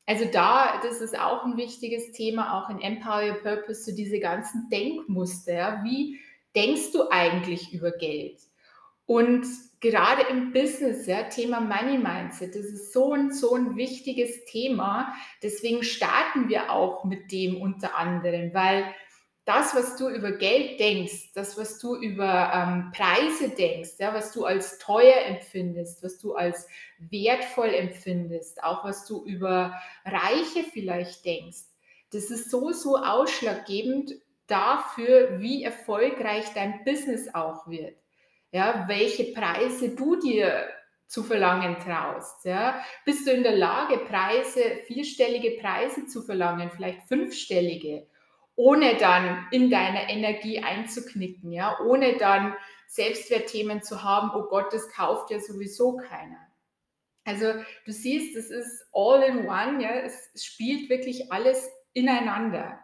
Also 0.04 0.26
da, 0.26 0.78
das 0.82 1.00
ist 1.00 1.18
auch 1.18 1.47
ein 1.47 1.56
wichtiges 1.56 2.12
Thema, 2.12 2.58
auch 2.58 2.68
in 2.68 2.82
Empower 2.82 3.25
Your 3.25 3.37
Purpose, 3.37 3.82
so 3.82 3.97
diese 3.97 4.20
ganzen 4.20 4.68
Denkmuster. 4.68 5.80
Wie 5.85 6.20
denkst 6.54 6.92
du 6.92 7.08
eigentlich 7.11 7.73
über 7.73 7.92
Geld? 7.92 8.48
Und 9.08 9.46
gerade 9.80 10.20
im 10.28 10.52
Business, 10.52 11.06
ja, 11.06 11.22
Thema 11.22 11.62
Money 11.62 11.96
Mindset, 11.96 12.54
das 12.54 12.66
ist 12.66 12.92
so 12.92 13.14
ein, 13.14 13.32
so 13.32 13.54
ein 13.54 13.74
wichtiges 13.74 14.44
Thema. 14.44 15.14
Deswegen 15.42 15.82
starten 15.82 16.50
wir 16.50 16.70
auch 16.70 17.04
mit 17.04 17.32
dem 17.32 17.58
unter 17.58 17.96
anderem, 17.96 18.52
weil 18.52 18.84
das, 19.46 19.74
was 19.74 19.96
du 19.96 20.10
über 20.10 20.32
Geld 20.32 20.78
denkst, 20.78 21.32
das, 21.32 21.56
was 21.56 21.78
du 21.78 21.96
über 21.96 22.52
ähm, 22.52 22.92
Preise 22.94 23.48
denkst, 23.48 23.92
ja, 23.98 24.12
was 24.12 24.30
du 24.32 24.44
als 24.44 24.78
teuer 24.78 25.22
empfindest, 25.24 26.04
was 26.04 26.18
du 26.18 26.34
als 26.34 26.68
wertvoll 26.98 27.72
empfindest, 27.72 28.62
auch 28.62 28.84
was 28.84 29.06
du 29.06 29.24
über 29.24 29.72
Reiche 30.04 30.64
vielleicht 30.70 31.24
denkst, 31.24 31.62
das 32.12 32.24
ist 32.24 32.50
so, 32.50 32.72
so 32.72 32.98
ausschlaggebend 32.98 34.16
dafür, 34.48 35.40
wie 35.40 35.64
erfolgreich 35.64 36.44
dein 36.54 36.84
Business 36.84 37.34
auch 37.34 37.66
wird 37.68 37.96
ja, 38.52 38.85
welche 38.88 39.33
Preise 39.33 39.90
du 39.90 40.17
dir 40.17 40.69
zu 41.09 41.23
verlangen 41.23 41.78
traust. 41.81 42.45
Ja? 42.45 42.83
Bist 43.05 43.26
du 43.26 43.33
in 43.33 43.43
der 43.43 43.57
Lage, 43.57 43.99
Preise, 43.99 44.61
vierstellige 44.87 45.59
Preise 45.61 46.07
zu 46.07 46.23
verlangen, 46.23 46.71
vielleicht 46.71 47.09
fünfstellige, 47.09 48.07
ohne 48.55 48.97
dann 48.97 49.47
in 49.50 49.71
deiner 49.71 50.09
Energie 50.11 50.62
einzuknicken, 50.62 51.50
ja? 51.50 51.78
ohne 51.81 52.19
dann 52.19 52.55
Selbstwertthemen 52.87 53.83
zu 53.83 54.02
haben, 54.02 54.31
oh 54.35 54.49
Gott, 54.49 54.73
das 54.73 54.88
kauft 54.90 55.31
ja 55.31 55.40
sowieso 55.40 55.97
keiner. 55.97 56.38
Also 57.25 57.52
du 57.85 57.93
siehst, 57.93 58.37
es 58.37 58.50
ist 58.50 58.87
all 58.93 59.23
in 59.23 59.49
one, 59.49 59.83
ja? 59.83 59.90
es 59.90 60.31
spielt 60.43 60.88
wirklich 60.90 61.33
alles 61.33 61.71
ineinander. 61.93 62.81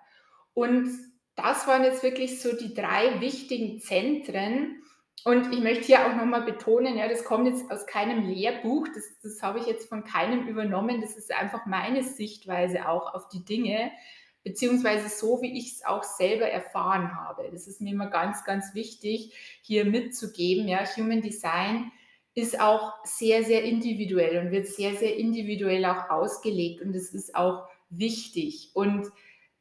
Und 0.54 0.90
das 1.36 1.66
waren 1.66 1.84
jetzt 1.84 2.02
wirklich 2.02 2.40
so 2.40 2.56
die 2.56 2.74
drei 2.74 3.20
wichtigen 3.20 3.80
Zentren, 3.80 4.83
und 5.24 5.52
ich 5.52 5.60
möchte 5.60 5.84
hier 5.84 6.06
auch 6.06 6.16
nochmal 6.16 6.42
betonen, 6.42 6.98
ja, 6.98 7.08
das 7.08 7.24
kommt 7.24 7.46
jetzt 7.46 7.70
aus 7.70 7.86
keinem 7.86 8.28
Lehrbuch, 8.28 8.88
das, 8.94 9.04
das 9.22 9.42
habe 9.42 9.58
ich 9.58 9.66
jetzt 9.66 9.88
von 9.88 10.04
keinem 10.04 10.46
übernommen, 10.48 11.00
das 11.00 11.16
ist 11.16 11.32
einfach 11.32 11.64
meine 11.66 12.02
Sichtweise 12.02 12.88
auch 12.88 13.14
auf 13.14 13.28
die 13.28 13.44
Dinge, 13.44 13.90
beziehungsweise 14.42 15.08
so, 15.08 15.40
wie 15.40 15.56
ich 15.56 15.72
es 15.72 15.84
auch 15.86 16.02
selber 16.02 16.46
erfahren 16.46 17.16
habe. 17.16 17.48
Das 17.50 17.66
ist 17.66 17.80
mir 17.80 17.92
immer 17.92 18.08
ganz, 18.08 18.44
ganz 18.44 18.74
wichtig, 18.74 19.32
hier 19.62 19.86
mitzugeben. 19.86 20.68
Ja, 20.68 20.84
Human 20.96 21.22
Design 21.22 21.90
ist 22.34 22.60
auch 22.60 22.92
sehr, 23.04 23.44
sehr 23.44 23.62
individuell 23.62 24.44
und 24.44 24.52
wird 24.52 24.66
sehr, 24.66 24.94
sehr 24.94 25.16
individuell 25.16 25.84
auch 25.86 26.10
ausgelegt 26.10 26.82
und 26.82 26.94
es 26.94 27.14
ist 27.14 27.34
auch 27.34 27.66
wichtig. 27.88 28.70
Und 28.74 29.10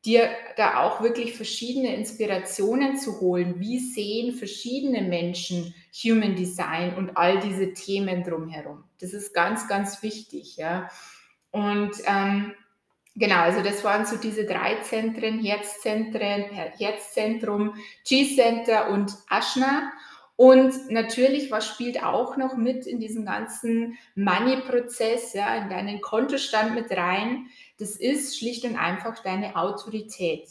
dir 0.06 0.30
da 0.58 0.84
auch 0.84 1.02
wirklich 1.02 1.36
verschiedene 1.36 1.96
Inspirationen 1.96 2.98
zu 2.98 3.22
holen. 3.22 3.60
Wie 3.60 3.80
sehen 3.80 4.34
verschiedene 4.34 5.02
Menschen 5.02 5.74
Human 6.04 6.36
Design 6.36 6.96
und 6.96 7.16
all 7.16 7.40
diese 7.40 7.74
Themen 7.74 8.24
drumherum? 8.24 8.84
Das 9.00 9.14
ist 9.14 9.34
ganz, 9.34 9.68
ganz 9.68 10.04
wichtig, 10.04 10.58
ja. 10.58 10.90
Und 11.52 11.92
ähm, 12.06 12.54
genau, 13.16 13.42
also 13.42 13.62
das 13.62 13.84
waren 13.84 14.06
so 14.06 14.18
diese 14.18 14.46
drei 14.46 14.76
Zentren, 14.82 15.40
Herzzentren, 15.40 16.50
Herzzentrum, 16.52 17.76
G-Center 18.06 18.90
und 18.90 19.14
Ashna. 19.30 19.92
Und 20.36 20.90
natürlich, 20.90 21.52
was 21.52 21.68
spielt 21.68 22.04
auch 22.04 22.38
noch 22.38 22.58
mit 22.58 22.88
in 22.88 23.00
diesen 23.00 23.26
ganzen 23.26 23.98
Money-Prozess, 24.16 25.34
ja, 25.34 25.56
in 25.56 25.70
deinen 25.70 26.02
Kontostand 26.02 26.74
mit 26.74 26.92
rein? 26.92 27.46
Das 27.84 27.98
ist 27.98 28.38
schlicht 28.38 28.64
und 28.64 28.78
einfach 28.78 29.22
deine 29.24 29.58
Autorität. 29.58 30.48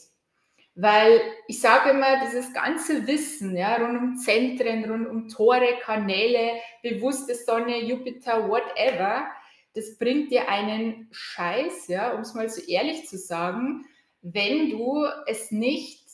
Weil 0.75 1.19
ich 1.49 1.62
sage 1.62 1.89
immer, 1.89 2.23
dieses 2.27 2.53
ganze 2.53 3.07
Wissen 3.07 3.57
ja, 3.57 3.77
rund 3.77 3.99
um 3.99 4.17
Zentren, 4.19 4.85
rund 4.85 5.09
um 5.09 5.29
Tore, 5.31 5.79
Kanäle, 5.81 6.61
bewusste 6.83 7.35
Sonne, 7.35 7.83
Jupiter, 7.85 8.51
whatever, 8.51 9.25
das 9.73 9.97
bringt 9.97 10.31
dir 10.31 10.51
einen 10.51 11.09
Scheiß, 11.11 11.89
ja, 11.89 12.12
um 12.12 12.21
es 12.21 12.35
mal 12.35 12.51
so 12.51 12.61
ehrlich 12.61 13.09
zu 13.09 13.17
sagen, 13.17 13.87
wenn 14.21 14.69
du 14.69 15.07
es 15.27 15.51
nicht 15.51 16.05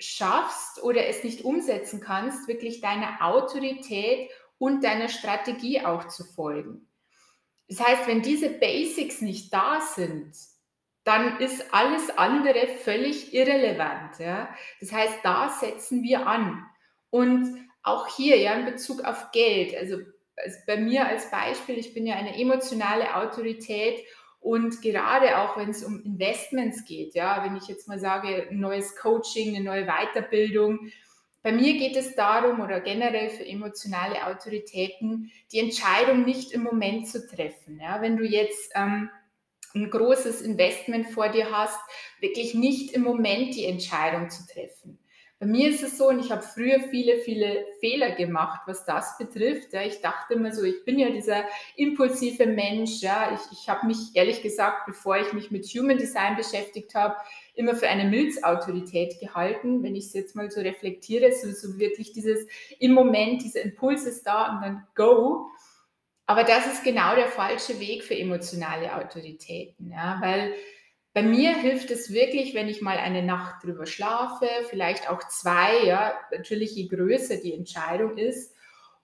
schaffst 0.00 0.82
oder 0.82 1.06
es 1.06 1.22
nicht 1.22 1.44
umsetzen 1.44 2.00
kannst, 2.00 2.48
wirklich 2.48 2.80
deiner 2.80 3.18
Autorität 3.20 4.30
und 4.56 4.82
deiner 4.84 5.10
Strategie 5.10 5.82
auch 5.82 6.08
zu 6.08 6.24
folgen. 6.24 6.88
Das 7.68 7.78
heißt, 7.86 8.06
wenn 8.06 8.22
diese 8.22 8.48
Basics 8.48 9.20
nicht 9.20 9.52
da 9.52 9.82
sind, 9.82 10.34
dann 11.04 11.38
ist 11.40 11.74
alles 11.74 12.16
andere 12.16 12.66
völlig 12.84 13.34
irrelevant. 13.34 14.18
Ja? 14.18 14.48
Das 14.80 14.92
heißt, 14.92 15.18
da 15.22 15.48
setzen 15.48 16.02
wir 16.02 16.26
an. 16.26 16.64
Und 17.10 17.68
auch 17.82 18.06
hier, 18.08 18.38
ja, 18.38 18.54
in 18.54 18.64
Bezug 18.66 19.04
auf 19.04 19.32
Geld, 19.32 19.76
also, 19.76 19.98
bei 20.66 20.76
mir 20.76 21.06
als 21.06 21.30
Beispiel, 21.30 21.78
ich 21.78 21.92
bin 21.92 22.06
ja 22.06 22.16
eine 22.16 22.38
emotionale 22.38 23.16
Autorität 23.16 24.02
und 24.40 24.80
gerade 24.80 25.38
auch 25.38 25.56
wenn 25.56 25.70
es 25.70 25.84
um 25.84 26.02
Investments 26.02 26.84
geht, 26.84 27.14
ja, 27.14 27.44
wenn 27.44 27.56
ich 27.56 27.68
jetzt 27.68 27.86
mal 27.86 27.98
sage, 27.98 28.48
ein 28.50 28.58
neues 28.58 28.96
Coaching, 28.96 29.54
eine 29.54 29.64
neue 29.64 29.86
Weiterbildung, 29.86 30.90
bei 31.42 31.52
mir 31.52 31.74
geht 31.74 31.96
es 31.96 32.14
darum 32.14 32.60
oder 32.60 32.80
generell 32.80 33.28
für 33.28 33.44
emotionale 33.44 34.26
Autoritäten, 34.26 35.30
die 35.50 35.58
Entscheidung 35.58 36.24
nicht 36.24 36.52
im 36.52 36.62
Moment 36.62 37.08
zu 37.08 37.26
treffen. 37.26 37.80
Ja, 37.80 38.00
wenn 38.00 38.16
du 38.16 38.24
jetzt 38.24 38.72
ähm, 38.74 39.10
ein 39.74 39.90
großes 39.90 40.42
Investment 40.42 41.08
vor 41.08 41.28
dir 41.28 41.50
hast, 41.50 41.80
wirklich 42.20 42.54
nicht 42.54 42.92
im 42.92 43.02
Moment 43.02 43.54
die 43.54 43.66
Entscheidung 43.66 44.30
zu 44.30 44.46
treffen. 44.46 44.98
Bei 45.42 45.48
mir 45.48 45.70
ist 45.70 45.82
es 45.82 45.98
so, 45.98 46.08
und 46.08 46.20
ich 46.20 46.30
habe 46.30 46.42
früher 46.42 46.78
viele, 46.88 47.18
viele 47.18 47.66
Fehler 47.80 48.12
gemacht, 48.12 48.60
was 48.66 48.84
das 48.84 49.18
betrifft. 49.18 49.72
Ja, 49.72 49.82
ich 49.82 50.00
dachte 50.00 50.34
immer 50.34 50.52
so, 50.52 50.62
ich 50.62 50.84
bin 50.84 51.00
ja 51.00 51.10
dieser 51.10 51.42
impulsive 51.74 52.46
Mensch. 52.46 53.00
Ja, 53.00 53.34
ich, 53.34 53.58
ich 53.58 53.68
habe 53.68 53.88
mich 53.88 54.14
ehrlich 54.14 54.40
gesagt, 54.40 54.86
bevor 54.86 55.16
ich 55.16 55.32
mich 55.32 55.50
mit 55.50 55.64
Human 55.64 55.98
Design 55.98 56.36
beschäftigt 56.36 56.94
habe, 56.94 57.16
immer 57.56 57.74
für 57.74 57.88
eine 57.88 58.08
Milzautorität 58.08 59.18
gehalten. 59.18 59.82
Wenn 59.82 59.96
ich 59.96 60.04
es 60.04 60.12
jetzt 60.12 60.36
mal 60.36 60.48
so 60.48 60.60
reflektiere, 60.60 61.32
so, 61.32 61.50
so 61.50 61.76
wirklich 61.76 62.12
dieses 62.12 62.46
im 62.78 62.92
Moment, 62.92 63.42
dieser 63.42 63.62
Impuls 63.62 64.04
ist 64.04 64.22
da 64.22 64.54
und 64.54 64.62
dann 64.62 64.86
go. 64.94 65.50
Aber 66.26 66.44
das 66.44 66.66
ist 66.66 66.84
genau 66.84 67.14
der 67.14 67.28
falsche 67.28 67.80
Weg 67.80 68.04
für 68.04 68.16
emotionale 68.16 68.94
Autoritäten, 68.94 69.90
ja, 69.90 70.18
weil 70.20 70.54
bei 71.14 71.22
mir 71.22 71.54
hilft 71.54 71.90
es 71.90 72.12
wirklich, 72.12 72.54
wenn 72.54 72.68
ich 72.68 72.80
mal 72.80 72.96
eine 72.96 73.22
Nacht 73.22 73.64
drüber 73.64 73.84
schlafe, 73.84 74.48
vielleicht 74.70 75.10
auch 75.10 75.22
zwei, 75.28 75.84
ja, 75.84 76.14
natürlich 76.30 76.74
je 76.74 76.88
größer 76.88 77.36
die 77.36 77.54
Entscheidung 77.54 78.16
ist, 78.16 78.54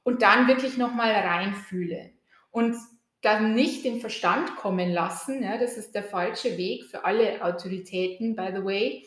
und 0.04 0.22
dann 0.22 0.48
wirklich 0.48 0.78
nochmal 0.78 1.10
reinfühle. 1.10 2.12
Und 2.50 2.76
dann 3.20 3.54
nicht 3.54 3.85
den 3.85 4.00
Verstand 4.00 4.57
kommen 4.57 4.90
lassen, 4.90 5.42
ja, 5.42 5.59
das 5.59 5.76
ist 5.76 5.94
der 5.94 6.04
falsche 6.04 6.57
Weg 6.57 6.85
für 6.85 7.04
alle 7.04 7.44
Autoritäten, 7.44 8.35
by 8.35 8.50
the 8.54 8.64
way, 8.64 9.07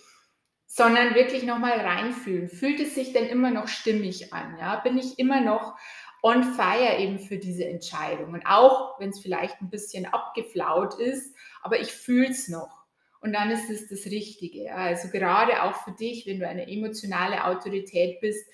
sondern 0.68 1.16
wirklich 1.16 1.44
nochmal 1.44 1.80
reinfühlen. 1.80 2.50
Fühlt 2.50 2.80
es 2.80 2.94
sich 2.94 3.14
denn 3.14 3.28
immer 3.28 3.52
noch 3.52 3.68
stimmig 3.68 4.32
an? 4.32 4.58
Ja? 4.60 4.76
Bin 4.78 4.98
ich 4.98 5.18
immer 5.18 5.42
noch 5.42 5.76
on 6.22 6.44
fire 6.44 6.98
eben 7.00 7.20
für 7.20 7.38
diese 7.38 7.66
Entscheidung? 7.66 8.34
Und 8.34 8.46
auch 8.46 9.00
wenn 9.00 9.10
es 9.10 9.20
vielleicht 9.20 9.62
ein 9.62 9.70
bisschen 9.70 10.06
abgeflaut 10.06 11.00
ist, 11.00 11.36
aber 11.62 11.80
ich 11.80 11.92
fühle 11.92 12.30
es 12.30 12.48
noch 12.48 12.82
und 13.22 13.34
dann 13.34 13.52
ist 13.52 13.70
es 13.70 13.88
das 13.88 14.06
Richtige. 14.12 14.74
Also 14.74 15.10
gerade 15.10 15.64
auch 15.64 15.76
für 15.84 15.92
dich, 15.92 16.26
wenn 16.26 16.40
du 16.40 16.48
eine 16.48 16.68
emotionale 16.68 17.46
Autorität 17.46 18.20
bist, 18.20 18.46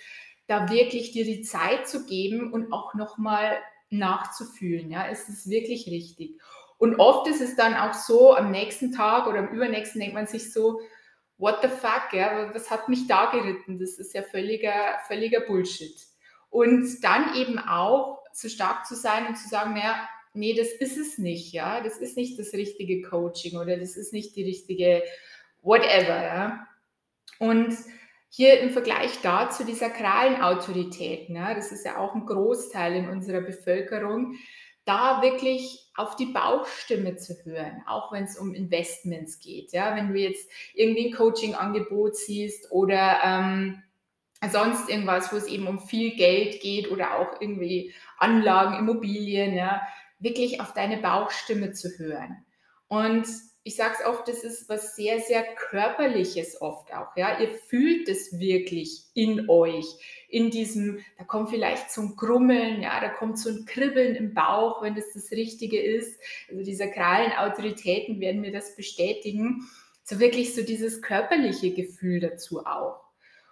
da 0.47 0.69
wirklich 0.69 1.12
dir 1.12 1.25
die 1.25 1.41
Zeit 1.41 1.88
zu 1.88 2.06
geben 2.06 2.51
und 2.51 2.71
auch 2.71 2.93
nochmal 2.93 3.58
nachzufühlen. 3.89 4.91
Ja, 4.91 5.08
es 5.08 5.30
ist 5.30 5.49
wirklich 5.49 5.88
richtig. 5.88 6.39
Und 6.77 6.99
oft 6.99 7.27
ist 7.27 7.41
es 7.41 7.56
dann 7.56 7.73
auch 7.73 7.93
so, 7.93 8.36
am 8.36 8.51
nächsten 8.51 8.91
Tag 8.91 9.27
oder 9.27 9.39
am 9.39 9.49
übernächsten 9.49 9.99
denkt 9.99 10.15
man 10.15 10.27
sich 10.27 10.53
so, 10.53 10.82
what 11.38 11.60
the 11.62 11.69
fuck, 11.69 12.13
ja, 12.13 12.53
was 12.53 12.69
hat 12.69 12.89
mich 12.89 13.08
da 13.08 13.32
geritten? 13.32 13.80
Das 13.80 13.97
ist 13.97 14.13
ja 14.13 14.21
völliger, 14.21 14.99
völliger 15.08 15.41
Bullshit. 15.41 15.95
Und 16.50 17.04
dann 17.04 17.36
eben 17.36 17.60
auch 17.60 18.24
so 18.34 18.50
stark 18.50 18.86
zu 18.86 18.96
sein 18.96 19.28
und 19.28 19.38
zu 19.38 19.48
sagen, 19.50 19.74
naja, 19.74 20.08
nee, 20.34 20.54
das 20.54 20.70
ist 20.70 20.98
es 20.98 21.18
nicht, 21.18 21.54
ja, 21.54 21.82
das 21.82 21.98
ist 21.98 22.16
nicht 22.16 22.40
das 22.40 22.54
richtige 22.54 23.02
Coaching 23.02 23.58
oder 23.58 23.78
das 23.78 23.98
ist 23.98 24.14
nicht 24.14 24.36
die 24.36 24.44
richtige 24.44 25.04
whatever, 25.62 26.24
ja. 26.24 26.68
Und 27.40 27.76
hier 28.30 28.60
im 28.60 28.70
Vergleich 28.72 29.20
dazu 29.22 29.64
die 29.64 29.74
sakralen 29.74 30.42
Autoritäten, 30.42 31.36
ja, 31.36 31.54
das 31.54 31.72
ist 31.72 31.86
ja 31.86 31.98
auch 31.98 32.14
ein 32.14 32.26
Großteil 32.26 32.96
in 32.96 33.10
unserer 33.10 33.42
Bevölkerung, 33.42 34.36
da 34.86 35.22
wirklich 35.22 35.92
auf 35.96 36.16
die 36.16 36.28
Bauchstimme 36.28 37.18
zu 37.18 37.34
hören, 37.44 37.84
auch 37.88 38.12
wenn 38.14 38.24
es 38.24 38.38
um 38.38 38.54
Investments 38.54 39.40
geht. 39.40 39.74
Ja, 39.74 39.96
wenn 39.96 40.14
du 40.14 40.20
jetzt 40.20 40.50
irgendwie 40.74 41.08
ein 41.08 41.14
Coaching-Angebot 41.14 42.16
siehst 42.16 42.72
oder 42.72 43.18
ähm, 43.24 43.84
sonst 44.52 44.89
irgendwas, 44.89 45.32
wo 45.32 45.38
es 45.38 45.47
eben 45.47 45.67
um 45.67 45.80
viel 45.80 46.15
Geld 46.15 46.62
geht 46.62 46.91
oder 46.91 47.17
auch 47.19 47.41
irgendwie 47.41 47.93
Anlagen, 48.17 48.78
Immobilien, 48.78 49.56
ja, 49.56 49.82
wirklich 50.19 50.62
auf 50.62 50.73
deine 50.73 50.97
Bauchstimme 50.97 51.73
zu 51.73 51.89
hören. 51.97 52.45
Und 52.88 53.28
ich 53.63 53.76
sage 53.76 53.95
es 54.00 54.06
oft, 54.06 54.28
das 54.30 54.45
ist 54.45 54.69
was 54.69 54.95
sehr, 54.95 55.19
sehr 55.19 55.43
körperliches 55.43 56.62
oft 56.62 56.93
auch. 56.93 57.17
Ja, 57.17 57.38
ihr 57.38 57.50
fühlt 57.50 58.08
es 58.08 58.39
wirklich 58.39 59.04
in 59.13 59.50
euch, 59.50 59.86
in 60.30 60.52
diesem, 60.52 61.04
da 61.17 61.26
kommt 61.26 61.50
vielleicht 61.50 61.91
so 61.91 62.02
ein 62.02 62.15
Grummeln, 62.15 62.82
ja, 62.82 63.02
da 63.02 63.10
kommt 63.10 63.38
so 63.38 63.50
ein 63.50 63.65
Kribbeln 63.65 64.15
im 64.15 64.34
Bauch, 64.34 64.82
wenn 64.82 64.95
das 64.95 65.12
das 65.13 65.32
Richtige 65.32 65.82
ist. 65.82 66.17
Also 66.50 66.63
die 66.63 66.76
sakralen 66.76 67.34
Autoritäten 67.34 68.21
werden 68.21 68.39
mir 68.39 68.54
das 68.54 68.76
bestätigen. 68.78 69.67
So 70.04 70.19
wirklich 70.19 70.56
so 70.56 70.62
dieses 70.62 71.02
körperliche 71.02 71.73
Gefühl 71.73 72.21
dazu 72.21 72.65
auch. 72.65 73.07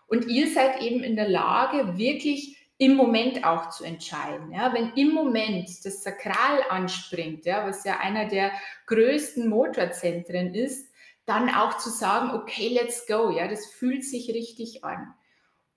Und 0.07 0.27
ihr 0.27 0.51
seid 0.51 0.81
eben 0.81 1.03
in 1.03 1.15
der 1.15 1.27
Lage, 1.27 1.97
wirklich 1.97 2.57
im 2.77 2.95
Moment 2.95 3.45
auch 3.45 3.69
zu 3.69 3.83
entscheiden. 3.83 4.51
Ja? 4.51 4.73
Wenn 4.73 4.91
im 4.95 5.13
Moment 5.13 5.69
das 5.85 6.03
Sakral 6.03 6.59
anspringt, 6.69 7.45
ja, 7.45 7.65
was 7.65 7.85
ja 7.85 7.99
einer 7.99 8.25
der 8.25 8.51
größten 8.87 9.47
Motorzentren 9.47 10.53
ist, 10.53 10.91
dann 11.25 11.49
auch 11.49 11.77
zu 11.77 11.89
sagen, 11.89 12.31
okay, 12.31 12.69
let's 12.69 13.07
go, 13.07 13.31
ja, 13.31 13.47
das 13.47 13.65
fühlt 13.65 14.03
sich 14.03 14.29
richtig 14.29 14.83
an. 14.83 15.13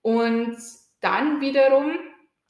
Und 0.02 0.58
dann 1.00 1.40
wiederum, 1.40 1.98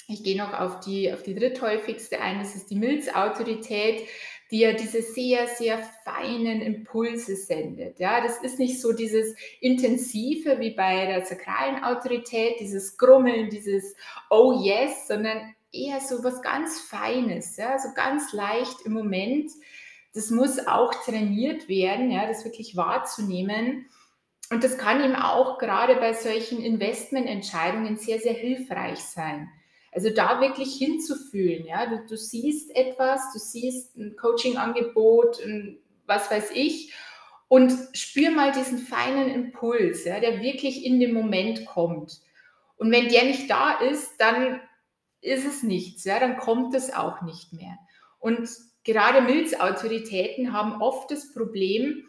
ich 0.09 0.25
gehe 0.25 0.37
noch 0.37 0.53
auf 0.59 0.81
die, 0.81 1.13
auf 1.13 1.23
die 1.23 1.35
dritthäufigste 1.35 2.21
ein, 2.21 2.39
das 2.39 2.57
ist 2.57 2.71
die 2.71 2.77
Milzautorität 2.77 4.09
die 4.51 4.61
ja 4.61 4.73
diese 4.73 5.03
sehr, 5.03 5.47
sehr 5.47 5.79
feinen 6.05 6.63
Impulse 6.63 7.37
sendet. 7.37 7.99
Ja, 7.99 8.21
das 8.21 8.39
ist 8.39 8.59
nicht 8.59 8.81
so 8.81 8.93
dieses 8.93 9.35
intensive 9.61 10.59
wie 10.59 10.71
bei 10.71 11.07
der 11.07 11.25
sakralen 11.25 11.85
Autorität, 11.85 12.61
dieses 12.61 12.97
Grummeln, 12.97 13.51
dieses 13.51 13.95
Oh 14.31 14.63
yes, 14.63 15.07
sondern 15.07 15.55
eher 15.73 16.01
so 16.01 16.25
was 16.25 16.41
ganz 16.43 16.81
Feines, 16.81 17.57
ja, 17.57 17.79
so 17.79 17.89
ganz 17.95 18.33
leicht 18.33 18.83
im 18.85 18.93
Moment. 18.93 19.51
Das 20.15 20.31
muss 20.31 20.67
auch 20.67 20.95
trainiert 21.05 21.69
werden, 21.69 22.11
ja, 22.11 22.27
das 22.27 22.45
wirklich 22.45 22.77
wahrzunehmen. 22.77 23.87
Und 24.51 24.65
das 24.65 24.79
kann 24.79 25.05
ihm 25.05 25.15
auch 25.15 25.59
gerade 25.59 25.97
bei 25.97 26.15
solchen 26.15 26.63
Investmententscheidungen 26.63 27.99
sehr, 27.99 28.19
sehr 28.19 28.33
hilfreich 28.33 29.01
sein. 29.01 29.51
Also 29.99 30.11
da 30.11 30.41
wirklich 30.41 30.77
hinzufühlen, 30.77 31.67
ja, 31.67 31.87
du, 31.87 32.07
du 32.07 32.17
siehst 32.17 32.71
etwas, 32.77 33.33
du 33.33 33.41
siehst 33.41 33.97
ein 33.97 34.15
Coaching-Angebot, 34.15 35.41
was 36.07 36.31
weiß 36.31 36.53
ich, 36.55 36.95
und 37.49 37.73
spür 37.95 38.31
mal 38.31 38.53
diesen 38.53 38.79
feinen 38.79 39.29
Impuls, 39.29 40.05
ja, 40.05 40.21
der 40.21 40.41
wirklich 40.41 40.85
in 40.85 41.01
dem 41.01 41.13
Moment 41.13 41.67
kommt. 41.67 42.21
Und 42.77 42.93
wenn 42.93 43.09
der 43.09 43.25
nicht 43.25 43.51
da 43.51 43.73
ist, 43.73 44.21
dann 44.21 44.61
ist 45.21 45.45
es 45.45 45.65
nichts, 45.65 46.05
ja, 46.05 46.21
dann 46.21 46.37
kommt 46.37 46.77
es 46.77 46.95
auch 46.95 47.23
nicht 47.23 47.53
mehr. 47.53 47.77
Und 48.21 48.49
gerade 48.85 49.21
Milzautoritäten 49.21 50.53
haben 50.53 50.81
oft 50.81 51.11
das 51.11 51.35
Problem, 51.35 52.05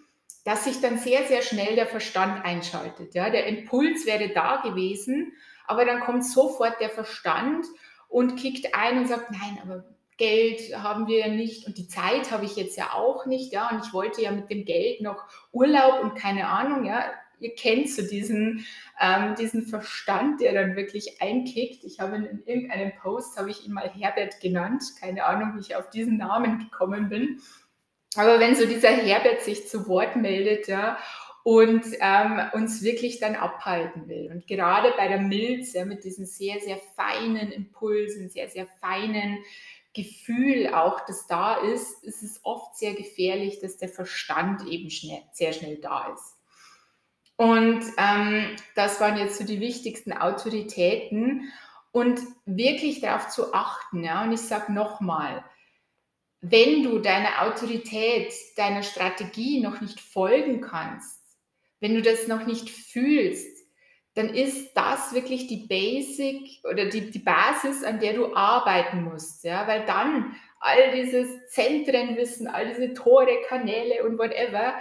dass 0.46 0.66
sich 0.66 0.80
dann 0.80 1.00
sehr, 1.00 1.24
sehr 1.24 1.42
schnell 1.42 1.74
der 1.74 1.88
Verstand 1.88 2.46
einschaltet. 2.46 3.16
Ja? 3.16 3.32
Der 3.32 3.48
Impuls 3.48 4.06
wäre 4.06 4.30
da 4.30 4.58
gewesen, 4.58 5.34
aber 5.70 5.86
dann 5.86 6.00
kommt 6.00 6.26
sofort 6.26 6.82
der 6.82 6.90
Verstand 6.90 7.66
und 8.08 8.38
kickt 8.38 8.74
ein 8.74 8.98
und 8.98 9.08
sagt, 9.08 9.30
nein, 9.30 9.60
aber 9.62 9.84
Geld 10.18 10.76
haben 10.76 11.06
wir 11.06 11.20
ja 11.20 11.28
nicht 11.28 11.68
und 11.68 11.78
die 11.78 11.88
Zeit 11.88 12.32
habe 12.32 12.44
ich 12.46 12.56
jetzt 12.56 12.76
ja 12.76 12.94
auch 12.94 13.28
nicht, 13.28 13.54
ja, 13.54 13.70
und 13.70 13.86
ich 13.86 13.94
wollte 13.94 14.22
ja 14.22 14.32
mit 14.32 14.50
dem 14.50 14.66
Geld 14.66 15.02
noch 15.02 15.24
Urlaub 15.52 16.02
und 16.02 16.16
keine 16.16 16.48
Ahnung, 16.48 16.86
ja, 16.86 17.06
ihr 17.40 17.54
kennt 17.54 17.88
so 17.88 18.02
diesen, 18.02 18.66
ähm, 19.00 19.36
diesen 19.36 19.62
Verstand, 19.68 20.42
der 20.42 20.54
dann 20.54 20.76
wirklich 20.76 21.22
einkickt. 21.22 21.84
Ich 21.84 22.00
habe 22.00 22.16
in, 22.16 22.26
in 22.26 22.44
irgendeinem 22.48 22.92
Post, 23.00 23.38
habe 23.38 23.52
ich 23.52 23.66
ihn 23.66 23.72
mal 23.72 23.90
Herbert 23.90 24.42
genannt, 24.42 24.84
keine 25.00 25.24
Ahnung, 25.24 25.54
wie 25.56 25.62
ich 25.62 25.76
auf 25.76 25.92
diesen 25.92 26.18
Namen 26.18 26.58
gekommen 26.58 27.10
bin. 27.10 27.42
Aber 28.16 28.40
wenn 28.40 28.56
so 28.56 28.66
dieser 28.66 28.90
Herbert 28.90 29.42
sich 29.42 29.70
zu 29.70 29.88
Wort 29.88 30.16
meldet, 30.16 30.68
ja, 30.68 30.98
und 31.50 31.84
ähm, 32.00 32.40
uns 32.54 32.84
wirklich 32.84 33.18
dann 33.18 33.36
abhalten 33.36 34.08
will. 34.08 34.30
Und 34.32 34.46
gerade 34.46 34.94
bei 34.96 35.08
der 35.08 35.18
Milz, 35.18 35.74
ja, 35.74 35.84
mit 35.84 36.04
diesen 36.04 36.28
sehr, 36.28 36.60
sehr 36.60 36.78
feinen 36.96 37.52
Impulsen, 37.52 38.30
sehr, 38.30 38.50
sehr 38.50 38.68
feinen 38.80 39.40
Gefühl 39.96 40.72
auch, 40.76 41.08
das 41.08 41.26
da 41.26 41.56
ist, 41.56 42.04
ist 42.04 42.22
es 42.22 42.42
oft 42.44 42.78
sehr 42.78 42.94
gefährlich, 42.94 43.60
dass 43.62 43.78
der 43.78 43.90
Verstand 43.90 44.68
eben 44.68 44.92
schnell, 44.92 45.24
sehr 45.32 45.52
schnell 45.52 45.78
da 45.78 46.14
ist. 46.14 46.38
Und 47.36 47.84
ähm, 47.98 48.56
das 48.76 49.02
waren 49.02 49.18
jetzt 49.18 49.40
so 49.40 49.44
die 49.44 49.60
wichtigsten 49.60 50.14
Autoritäten 50.14 51.52
und 51.92 52.22
wirklich 52.46 53.02
darauf 53.02 53.30
zu 53.30 53.56
achten. 53.56 54.04
Ja? 54.04 54.24
Und 54.24 54.34
ich 54.34 54.42
sage 54.42 54.72
nochmal, 54.72 55.44
wenn 56.42 56.84
du 56.84 57.00
deiner 57.00 57.42
Autorität, 57.42 58.32
deiner 58.56 58.84
Strategie 58.84 59.62
noch 59.62 59.82
nicht 59.82 60.00
folgen 60.00 60.62
kannst, 60.62 61.19
wenn 61.80 61.96
du 61.96 62.02
das 62.02 62.28
noch 62.28 62.46
nicht 62.46 62.70
fühlst, 62.70 63.60
dann 64.16 64.34
ist 64.34 64.74
das 64.74 65.14
wirklich 65.14 65.48
die 65.48 65.68
Basic 65.68 66.64
oder 66.66 66.86
die, 66.86 67.10
die 67.10 67.20
Basis, 67.20 67.84
an 67.84 68.00
der 68.00 68.14
du 68.14 68.36
arbeiten 68.36 69.04
musst. 69.04 69.44
Ja? 69.44 69.68
Weil 69.68 69.86
dann 69.86 70.36
all 70.60 70.92
dieses 70.92 71.48
Zentrenwissen, 71.50 72.48
all 72.48 72.68
diese 72.68 72.94
Tore, 72.94 73.42
Kanäle 73.48 74.04
und 74.04 74.18
whatever, 74.18 74.76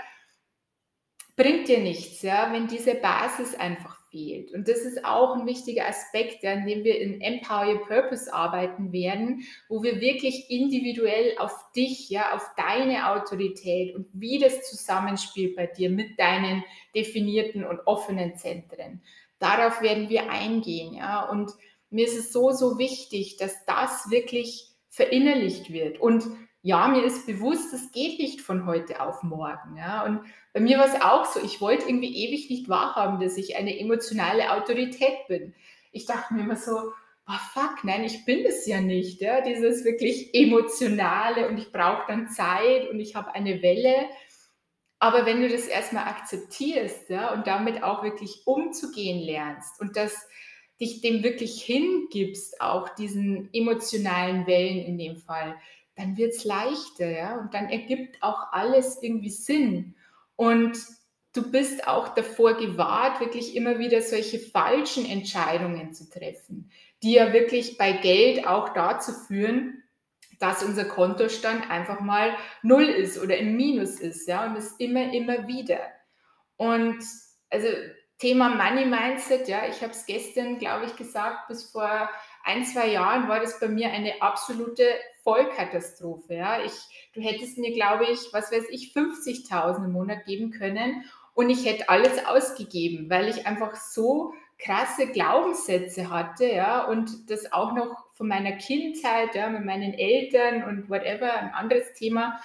bringt 1.37 1.69
dir 1.69 1.79
nichts, 1.79 2.23
ja, 2.23 2.53
wenn 2.53 2.67
diese 2.67 2.97
Basis 2.97 3.55
einfach 3.55 3.98
fehlt. 4.11 4.53
Und 4.53 4.69
das 4.69 4.79
ist 4.79 5.05
auch 5.05 5.35
ein 5.35 5.47
wichtiger 5.47 5.87
Aspekt, 5.87 6.43
ja, 6.43 6.53
in 6.53 6.67
dem 6.67 6.85
wir 6.85 7.01
in 7.01 7.21
Empower 7.21 7.67
Your 7.67 7.87
Purpose 7.87 8.33
arbeiten 8.33 8.93
werden, 8.93 9.43
wo 9.69 9.83
wir 9.83 10.01
wirklich 10.01 10.51
individuell 10.51 11.37
auf 11.39 11.53
dich, 11.73 12.11
ja, 12.11 12.35
auf 12.35 12.47
deine 12.57 13.11
Autorität 13.11 13.95
und 13.95 14.07
wie 14.13 14.39
das 14.39 14.69
zusammenspielt 14.69 15.57
bei 15.57 15.67
dir 15.67 15.91
mit 15.91 16.19
deinen 16.19 16.65
definierten 16.95 17.65
und 17.65 17.81
offenen 17.87 18.37
Zentren. 18.37 19.03
Darauf 19.39 19.83
werden 19.83 20.09
wir 20.09 20.31
eingehen, 20.31 20.95
ja. 20.95 21.29
Und 21.29 21.53
mir 21.91 22.07
ist 22.07 22.19
es 22.19 22.33
so, 22.33 22.51
so 22.51 22.79
wichtig, 22.79 23.37
dass 23.37 23.65
das 23.65 24.11
wirklich 24.11 24.69
verinnerlicht 24.91 25.73
wird. 25.73 26.01
Und 26.01 26.25
ja, 26.63 26.89
mir 26.89 27.05
ist 27.05 27.27
bewusst, 27.27 27.73
das 27.73 27.93
geht 27.93 28.19
nicht 28.19 28.41
von 28.41 28.67
heute 28.67 29.01
auf 29.01 29.23
morgen. 29.23 29.77
Ja. 29.77 30.05
Und 30.05 30.21
bei 30.53 30.61
mir 30.61 30.79
war 30.79 30.87
es 30.87 31.01
auch 31.01 31.25
so, 31.25 31.41
ich 31.41 31.61
wollte 31.61 31.89
irgendwie 31.89 32.17
ewig 32.27 32.51
nicht 32.51 32.69
wahrhaben, 32.69 33.21
dass 33.21 33.37
ich 33.37 33.57
eine 33.57 33.79
emotionale 33.79 34.53
Autorität 34.53 35.27
bin. 35.29 35.55
Ich 35.93 36.07
dachte 36.07 36.35
mir 36.35 36.43
immer 36.43 36.57
so, 36.57 36.73
oh 37.29 37.39
fuck, 37.53 37.85
nein, 37.85 38.05
ich 38.05 38.25
bin 38.25 38.45
es 38.45 38.67
ja 38.67 38.81
nicht. 38.81 39.21
Ja. 39.21 39.41
Dieses 39.41 39.85
wirklich 39.85 40.35
emotionale 40.35 41.49
und 41.49 41.59
ich 41.59 41.71
brauche 41.71 42.07
dann 42.09 42.29
Zeit 42.29 42.89
und 42.89 42.99
ich 42.99 43.15
habe 43.15 43.35
eine 43.35 43.63
Welle. 43.63 44.09
Aber 44.99 45.27
wenn 45.27 45.41
du 45.41 45.49
das 45.49 45.67
erstmal 45.67 46.09
akzeptierst 46.09 47.09
ja, 47.09 47.33
und 47.33 47.47
damit 47.47 47.85
auch 47.85 48.03
wirklich 48.03 48.43
umzugehen 48.47 49.21
lernst 49.21 49.81
und 49.81 49.97
das 49.97 50.27
dich 50.81 51.01
dem 51.01 51.23
wirklich 51.23 51.63
hingibst, 51.63 52.61
auch 52.61 52.89
diesen 52.91 53.49
emotionalen 53.53 54.47
Wellen 54.47 54.85
in 54.85 54.99
dem 54.99 55.17
Fall, 55.17 55.57
dann 55.99 56.17
wird 56.17 56.33
es 56.33 56.45
leichter, 56.45 57.11
ja, 57.11 57.39
und 57.39 57.53
dann 57.53 57.69
ergibt 57.69 58.23
auch 58.23 58.53
alles 58.53 59.03
irgendwie 59.03 59.31
Sinn. 59.31 59.97
Und 60.37 60.79
du 61.35 61.51
bist 61.51 61.89
auch 61.89 62.09
davor 62.15 62.55
gewahrt, 62.55 63.21
wirklich 63.21 63.57
immer 63.57 63.79
wieder 63.79 64.01
solche 64.01 64.39
falschen 64.39 65.05
Entscheidungen 65.05 65.93
zu 65.93 66.09
treffen, 66.09 66.71
die 67.03 67.13
ja 67.15 67.33
wirklich 67.33 67.77
bei 67.79 67.93
Geld 67.93 68.47
auch 68.47 68.71
dazu 68.71 69.13
führen, 69.13 69.83
dass 70.39 70.63
unser 70.63 70.85
Kontostand 70.85 71.69
einfach 71.69 72.01
mal 72.01 72.37
null 72.63 72.85
ist 72.85 73.21
oder 73.21 73.37
im 73.37 73.57
Minus 73.57 73.99
ist, 73.99 74.29
ja, 74.29 74.47
und 74.47 74.55
das 74.55 74.77
immer, 74.79 75.13
immer 75.13 75.49
wieder. 75.49 75.81
Und 76.57 77.03
also 77.51 77.67
Thema 78.19 78.51
Money 78.51 78.85
Mindset, 78.85 79.49
ja, 79.49 79.67
ich 79.69 79.83
habe 79.83 79.93
es 79.93 80.07
gestern, 80.07 80.59
glaube 80.59 80.87
ich, 80.87 80.97
gesagt, 80.97 81.49
bis 81.49 81.71
vor 81.71 82.09
ein, 82.45 82.65
zwei 82.65 82.89
Jahren 82.89 83.29
war 83.29 83.41
das 83.41 83.61
bei 83.61 83.69
mir 83.69 83.91
eine 83.91 84.23
absolute 84.23 84.85
Vollkatastrophe. 85.29 86.37
Ja. 86.37 86.63
Ich, 86.65 86.73
du 87.13 87.21
hättest 87.21 87.59
mir, 87.59 87.75
glaube 87.75 88.07
ich, 88.07 88.33
was 88.33 88.51
weiß 88.51 88.65
ich, 88.71 88.95
50.000 88.95 89.85
im 89.85 89.93
Monat 89.93 90.25
geben 90.25 90.53
können 90.53 91.05
und 91.35 91.51
ich 91.51 91.67
hätte 91.67 91.91
alles 91.91 92.25
ausgegeben, 92.25 93.11
weil 93.11 93.29
ich 93.29 93.47
einfach 93.47 93.77
so 93.77 94.33
krasse 94.59 95.07
Glaubenssätze 95.07 96.09
hatte, 96.09 96.47
ja, 96.47 96.85
und 96.85 97.31
das 97.31 97.53
auch 97.53 97.75
noch 97.75 98.07
von 98.15 98.27
meiner 98.27 98.53
Kindheit, 98.53 99.35
ja, 99.35 99.51
mit 99.51 99.67
meinen 99.67 99.93
Eltern 99.93 100.65
und 100.65 100.89
whatever, 100.89 101.33
ein 101.35 101.51
anderes 101.51 101.93
Thema. 101.93 102.41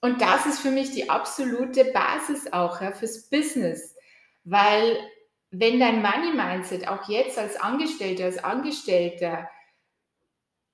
Und 0.00 0.22
das 0.22 0.46
ist 0.46 0.60
für 0.60 0.70
mich 0.70 0.92
die 0.92 1.10
absolute 1.10 1.86
Basis 1.86 2.52
auch 2.52 2.80
ja, 2.80 2.92
fürs 2.92 3.28
Business, 3.28 3.96
weil 4.44 4.96
wenn 5.50 5.80
dein 5.80 6.00
Money 6.00 6.32
Mindset 6.34 6.86
auch 6.86 7.08
jetzt 7.08 7.36
als 7.36 7.60
Angestellter, 7.60 8.26
als 8.26 8.42
Angestellter 8.42 9.50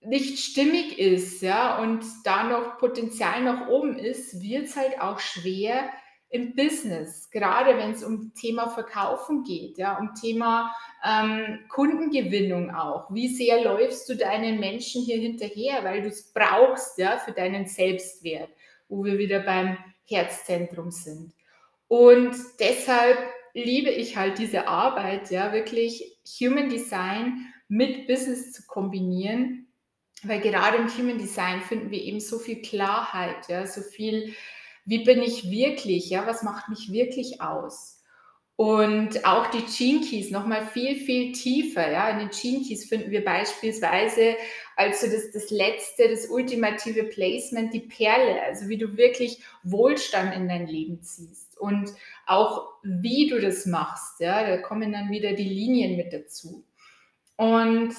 nicht 0.06 0.38
stimmig 0.38 0.98
ist, 0.98 1.42
ja, 1.42 1.78
und 1.78 2.04
da 2.24 2.44
noch 2.44 2.78
Potenzial 2.78 3.42
nach 3.42 3.68
oben 3.68 3.98
ist, 3.98 4.40
wird 4.40 4.66
es 4.66 4.76
halt 4.76 5.00
auch 5.00 5.18
schwer 5.18 5.90
im 6.28 6.54
Business, 6.54 7.30
gerade 7.30 7.76
wenn 7.78 7.92
es 7.92 8.02
um 8.04 8.32
Thema 8.34 8.68
Verkaufen 8.68 9.44
geht, 9.44 9.78
ja, 9.78 9.98
um 9.98 10.14
Thema 10.14 10.74
ähm, 11.04 11.60
Kundengewinnung 11.68 12.74
auch. 12.74 13.12
Wie 13.12 13.28
sehr 13.28 13.62
läufst 13.62 14.08
du 14.08 14.16
deinen 14.16 14.58
Menschen 14.58 15.02
hier 15.02 15.18
hinterher, 15.18 15.84
weil 15.84 16.02
du 16.02 16.08
es 16.08 16.32
brauchst, 16.32 16.98
ja, 16.98 17.18
für 17.18 17.32
deinen 17.32 17.66
Selbstwert, 17.66 18.50
wo 18.88 19.04
wir 19.04 19.18
wieder 19.18 19.40
beim 19.40 19.76
Herzzentrum 20.04 20.90
sind. 20.90 21.32
Und 21.88 22.36
deshalb 22.58 23.18
liebe 23.54 23.90
ich 23.90 24.16
halt 24.16 24.38
diese 24.38 24.68
Arbeit, 24.68 25.30
ja, 25.30 25.52
wirklich 25.52 26.18
Human 26.40 26.68
Design 26.68 27.52
mit 27.68 28.06
Business 28.06 28.52
zu 28.52 28.66
kombinieren, 28.66 29.65
weil 30.22 30.40
gerade 30.40 30.78
im 30.78 30.88
Human 30.88 31.18
Design 31.18 31.60
finden 31.60 31.90
wir 31.90 32.02
eben 32.02 32.20
so 32.20 32.38
viel 32.38 32.62
Klarheit, 32.62 33.48
ja, 33.48 33.66
so 33.66 33.82
viel, 33.82 34.34
wie 34.84 35.04
bin 35.04 35.22
ich 35.22 35.50
wirklich, 35.50 36.10
ja, 36.10 36.26
was 36.26 36.42
macht 36.42 36.68
mich 36.68 36.92
wirklich 36.92 37.40
aus? 37.40 37.96
Und 38.56 39.26
auch 39.26 39.48
die 39.48 39.64
Gene 39.66 40.00
Keys 40.00 40.30
nochmal 40.30 40.66
viel, 40.66 40.96
viel 40.96 41.32
tiefer. 41.32 41.92
Ja. 41.92 42.08
In 42.08 42.20
den 42.20 42.30
Gene 42.30 42.64
Keys 42.64 42.88
finden 42.88 43.10
wir 43.10 43.22
beispielsweise 43.22 44.36
also 44.76 45.06
das, 45.06 45.30
das 45.32 45.50
letzte, 45.50 46.08
das 46.08 46.26
ultimative 46.26 47.04
Placement, 47.04 47.74
die 47.74 47.80
Perle, 47.80 48.42
also 48.42 48.68
wie 48.68 48.78
du 48.78 48.96
wirklich 48.96 49.42
Wohlstand 49.62 50.34
in 50.34 50.48
dein 50.48 50.66
Leben 50.66 51.02
ziehst 51.02 51.58
und 51.58 51.90
auch 52.26 52.68
wie 52.82 53.28
du 53.28 53.40
das 53.40 53.66
machst. 53.66 54.20
Ja. 54.20 54.46
Da 54.46 54.56
kommen 54.56 54.90
dann 54.90 55.10
wieder 55.10 55.34
die 55.34 55.48
Linien 55.48 55.96
mit 55.96 56.14
dazu. 56.14 56.64
Und 57.36 57.94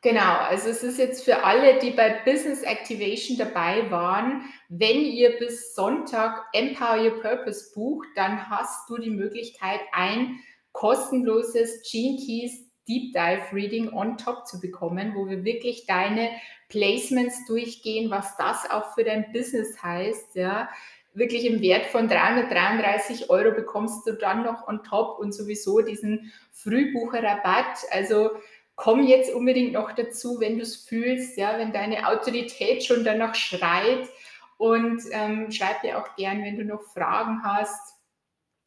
Genau, 0.00 0.36
also 0.36 0.68
es 0.68 0.84
ist 0.84 0.98
jetzt 0.98 1.24
für 1.24 1.42
alle, 1.42 1.80
die 1.80 1.90
bei 1.90 2.20
Business 2.24 2.62
Activation 2.62 3.36
dabei 3.36 3.90
waren, 3.90 4.42
wenn 4.68 5.00
ihr 5.00 5.36
bis 5.38 5.74
Sonntag 5.74 6.44
Empower 6.52 7.02
Your 7.02 7.20
Purpose 7.20 7.72
bucht, 7.74 8.06
dann 8.14 8.48
hast 8.48 8.88
du 8.88 8.98
die 8.98 9.10
Möglichkeit, 9.10 9.80
ein 9.92 10.38
kostenloses 10.70 11.82
Gene 11.90 12.16
Keys 12.16 12.68
Deep 12.88 13.12
Dive 13.12 13.52
Reading 13.52 13.92
on 13.92 14.16
top 14.16 14.46
zu 14.46 14.60
bekommen, 14.60 15.14
wo 15.16 15.28
wir 15.28 15.44
wirklich 15.44 15.86
deine 15.86 16.30
Placements 16.68 17.44
durchgehen, 17.46 18.08
was 18.08 18.36
das 18.36 18.70
auch 18.70 18.94
für 18.94 19.02
dein 19.02 19.32
Business 19.32 19.82
heißt, 19.82 20.36
ja. 20.36 20.68
Wirklich 21.14 21.46
im 21.46 21.60
Wert 21.60 21.86
von 21.86 22.06
333 22.06 23.28
Euro 23.30 23.50
bekommst 23.52 24.06
du 24.06 24.12
dann 24.12 24.44
noch 24.44 24.68
on 24.68 24.84
top 24.84 25.18
und 25.18 25.32
sowieso 25.32 25.80
diesen 25.80 26.32
Frühbucherrabatt. 26.52 27.78
Also 27.90 28.30
komm 28.78 29.04
jetzt 29.04 29.34
unbedingt 29.34 29.72
noch 29.72 29.92
dazu, 29.92 30.38
wenn 30.38 30.56
du 30.56 30.62
es 30.62 30.76
fühlst, 30.76 31.36
ja, 31.36 31.58
wenn 31.58 31.72
deine 31.72 32.06
Autorität 32.08 32.84
schon 32.84 33.04
danach 33.04 33.34
schreit. 33.34 34.08
Und 34.56 35.02
ähm, 35.10 35.50
schreib 35.50 35.82
dir 35.82 35.98
auch 35.98 36.16
gern, 36.16 36.42
wenn 36.42 36.56
du 36.56 36.64
noch 36.64 36.82
Fragen 36.82 37.42
hast. 37.42 37.96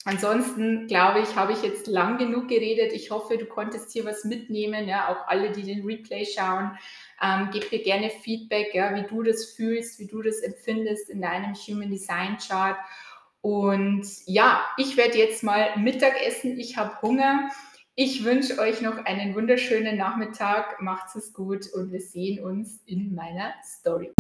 Ansonsten 0.04 0.88
glaube 0.88 1.20
ich, 1.20 1.36
habe 1.36 1.54
ich 1.54 1.64
jetzt 1.64 1.88
lang 1.88 2.18
genug 2.18 2.50
geredet. 2.50 2.92
Ich 2.92 3.10
hoffe, 3.10 3.38
du 3.38 3.46
konntest 3.46 3.94
hier 3.94 4.04
was 4.04 4.26
mitnehmen. 4.26 4.88
Ja, 4.88 5.10
auch 5.10 5.28
alle, 5.28 5.52
die 5.52 5.64
den 5.64 5.86
Replay 5.86 6.26
schauen, 6.26 6.78
ähm, 7.22 7.50
gib 7.54 7.72
mir 7.72 7.82
gerne 7.82 8.10
Feedback, 8.10 8.74
ja, 8.74 8.94
wie 8.94 9.08
du 9.08 9.24
das 9.24 9.46
fühlst, 9.46 9.98
wie 10.00 10.08
du 10.08 10.22
das 10.22 10.40
empfindest 10.40 11.10
in 11.10 11.22
deinem 11.22 11.54
Human 11.54 11.90
Design 11.90 12.38
Chart. 12.38 12.78
Und 13.40 14.06
ja, 14.26 14.66
ich 14.76 14.98
werde 14.98 15.18
jetzt 15.18 15.42
mal 15.42 15.78
Mittag 15.78 16.22
essen. 16.22 16.60
Ich 16.60 16.76
habe 16.76 17.02
Hunger. 17.02 17.50
Ich 17.96 18.24
wünsche 18.24 18.58
euch 18.58 18.82
noch 18.82 19.04
einen 19.04 19.36
wunderschönen 19.36 19.98
Nachmittag. 19.98 20.82
Macht's 20.82 21.16
es 21.16 21.34
gut 21.34 21.68
und 21.74 21.92
wir 21.92 22.00
sehen 22.00 22.42
uns 22.42 22.82
in 22.86 23.14
meiner 23.14 23.54
Story. 23.66 24.14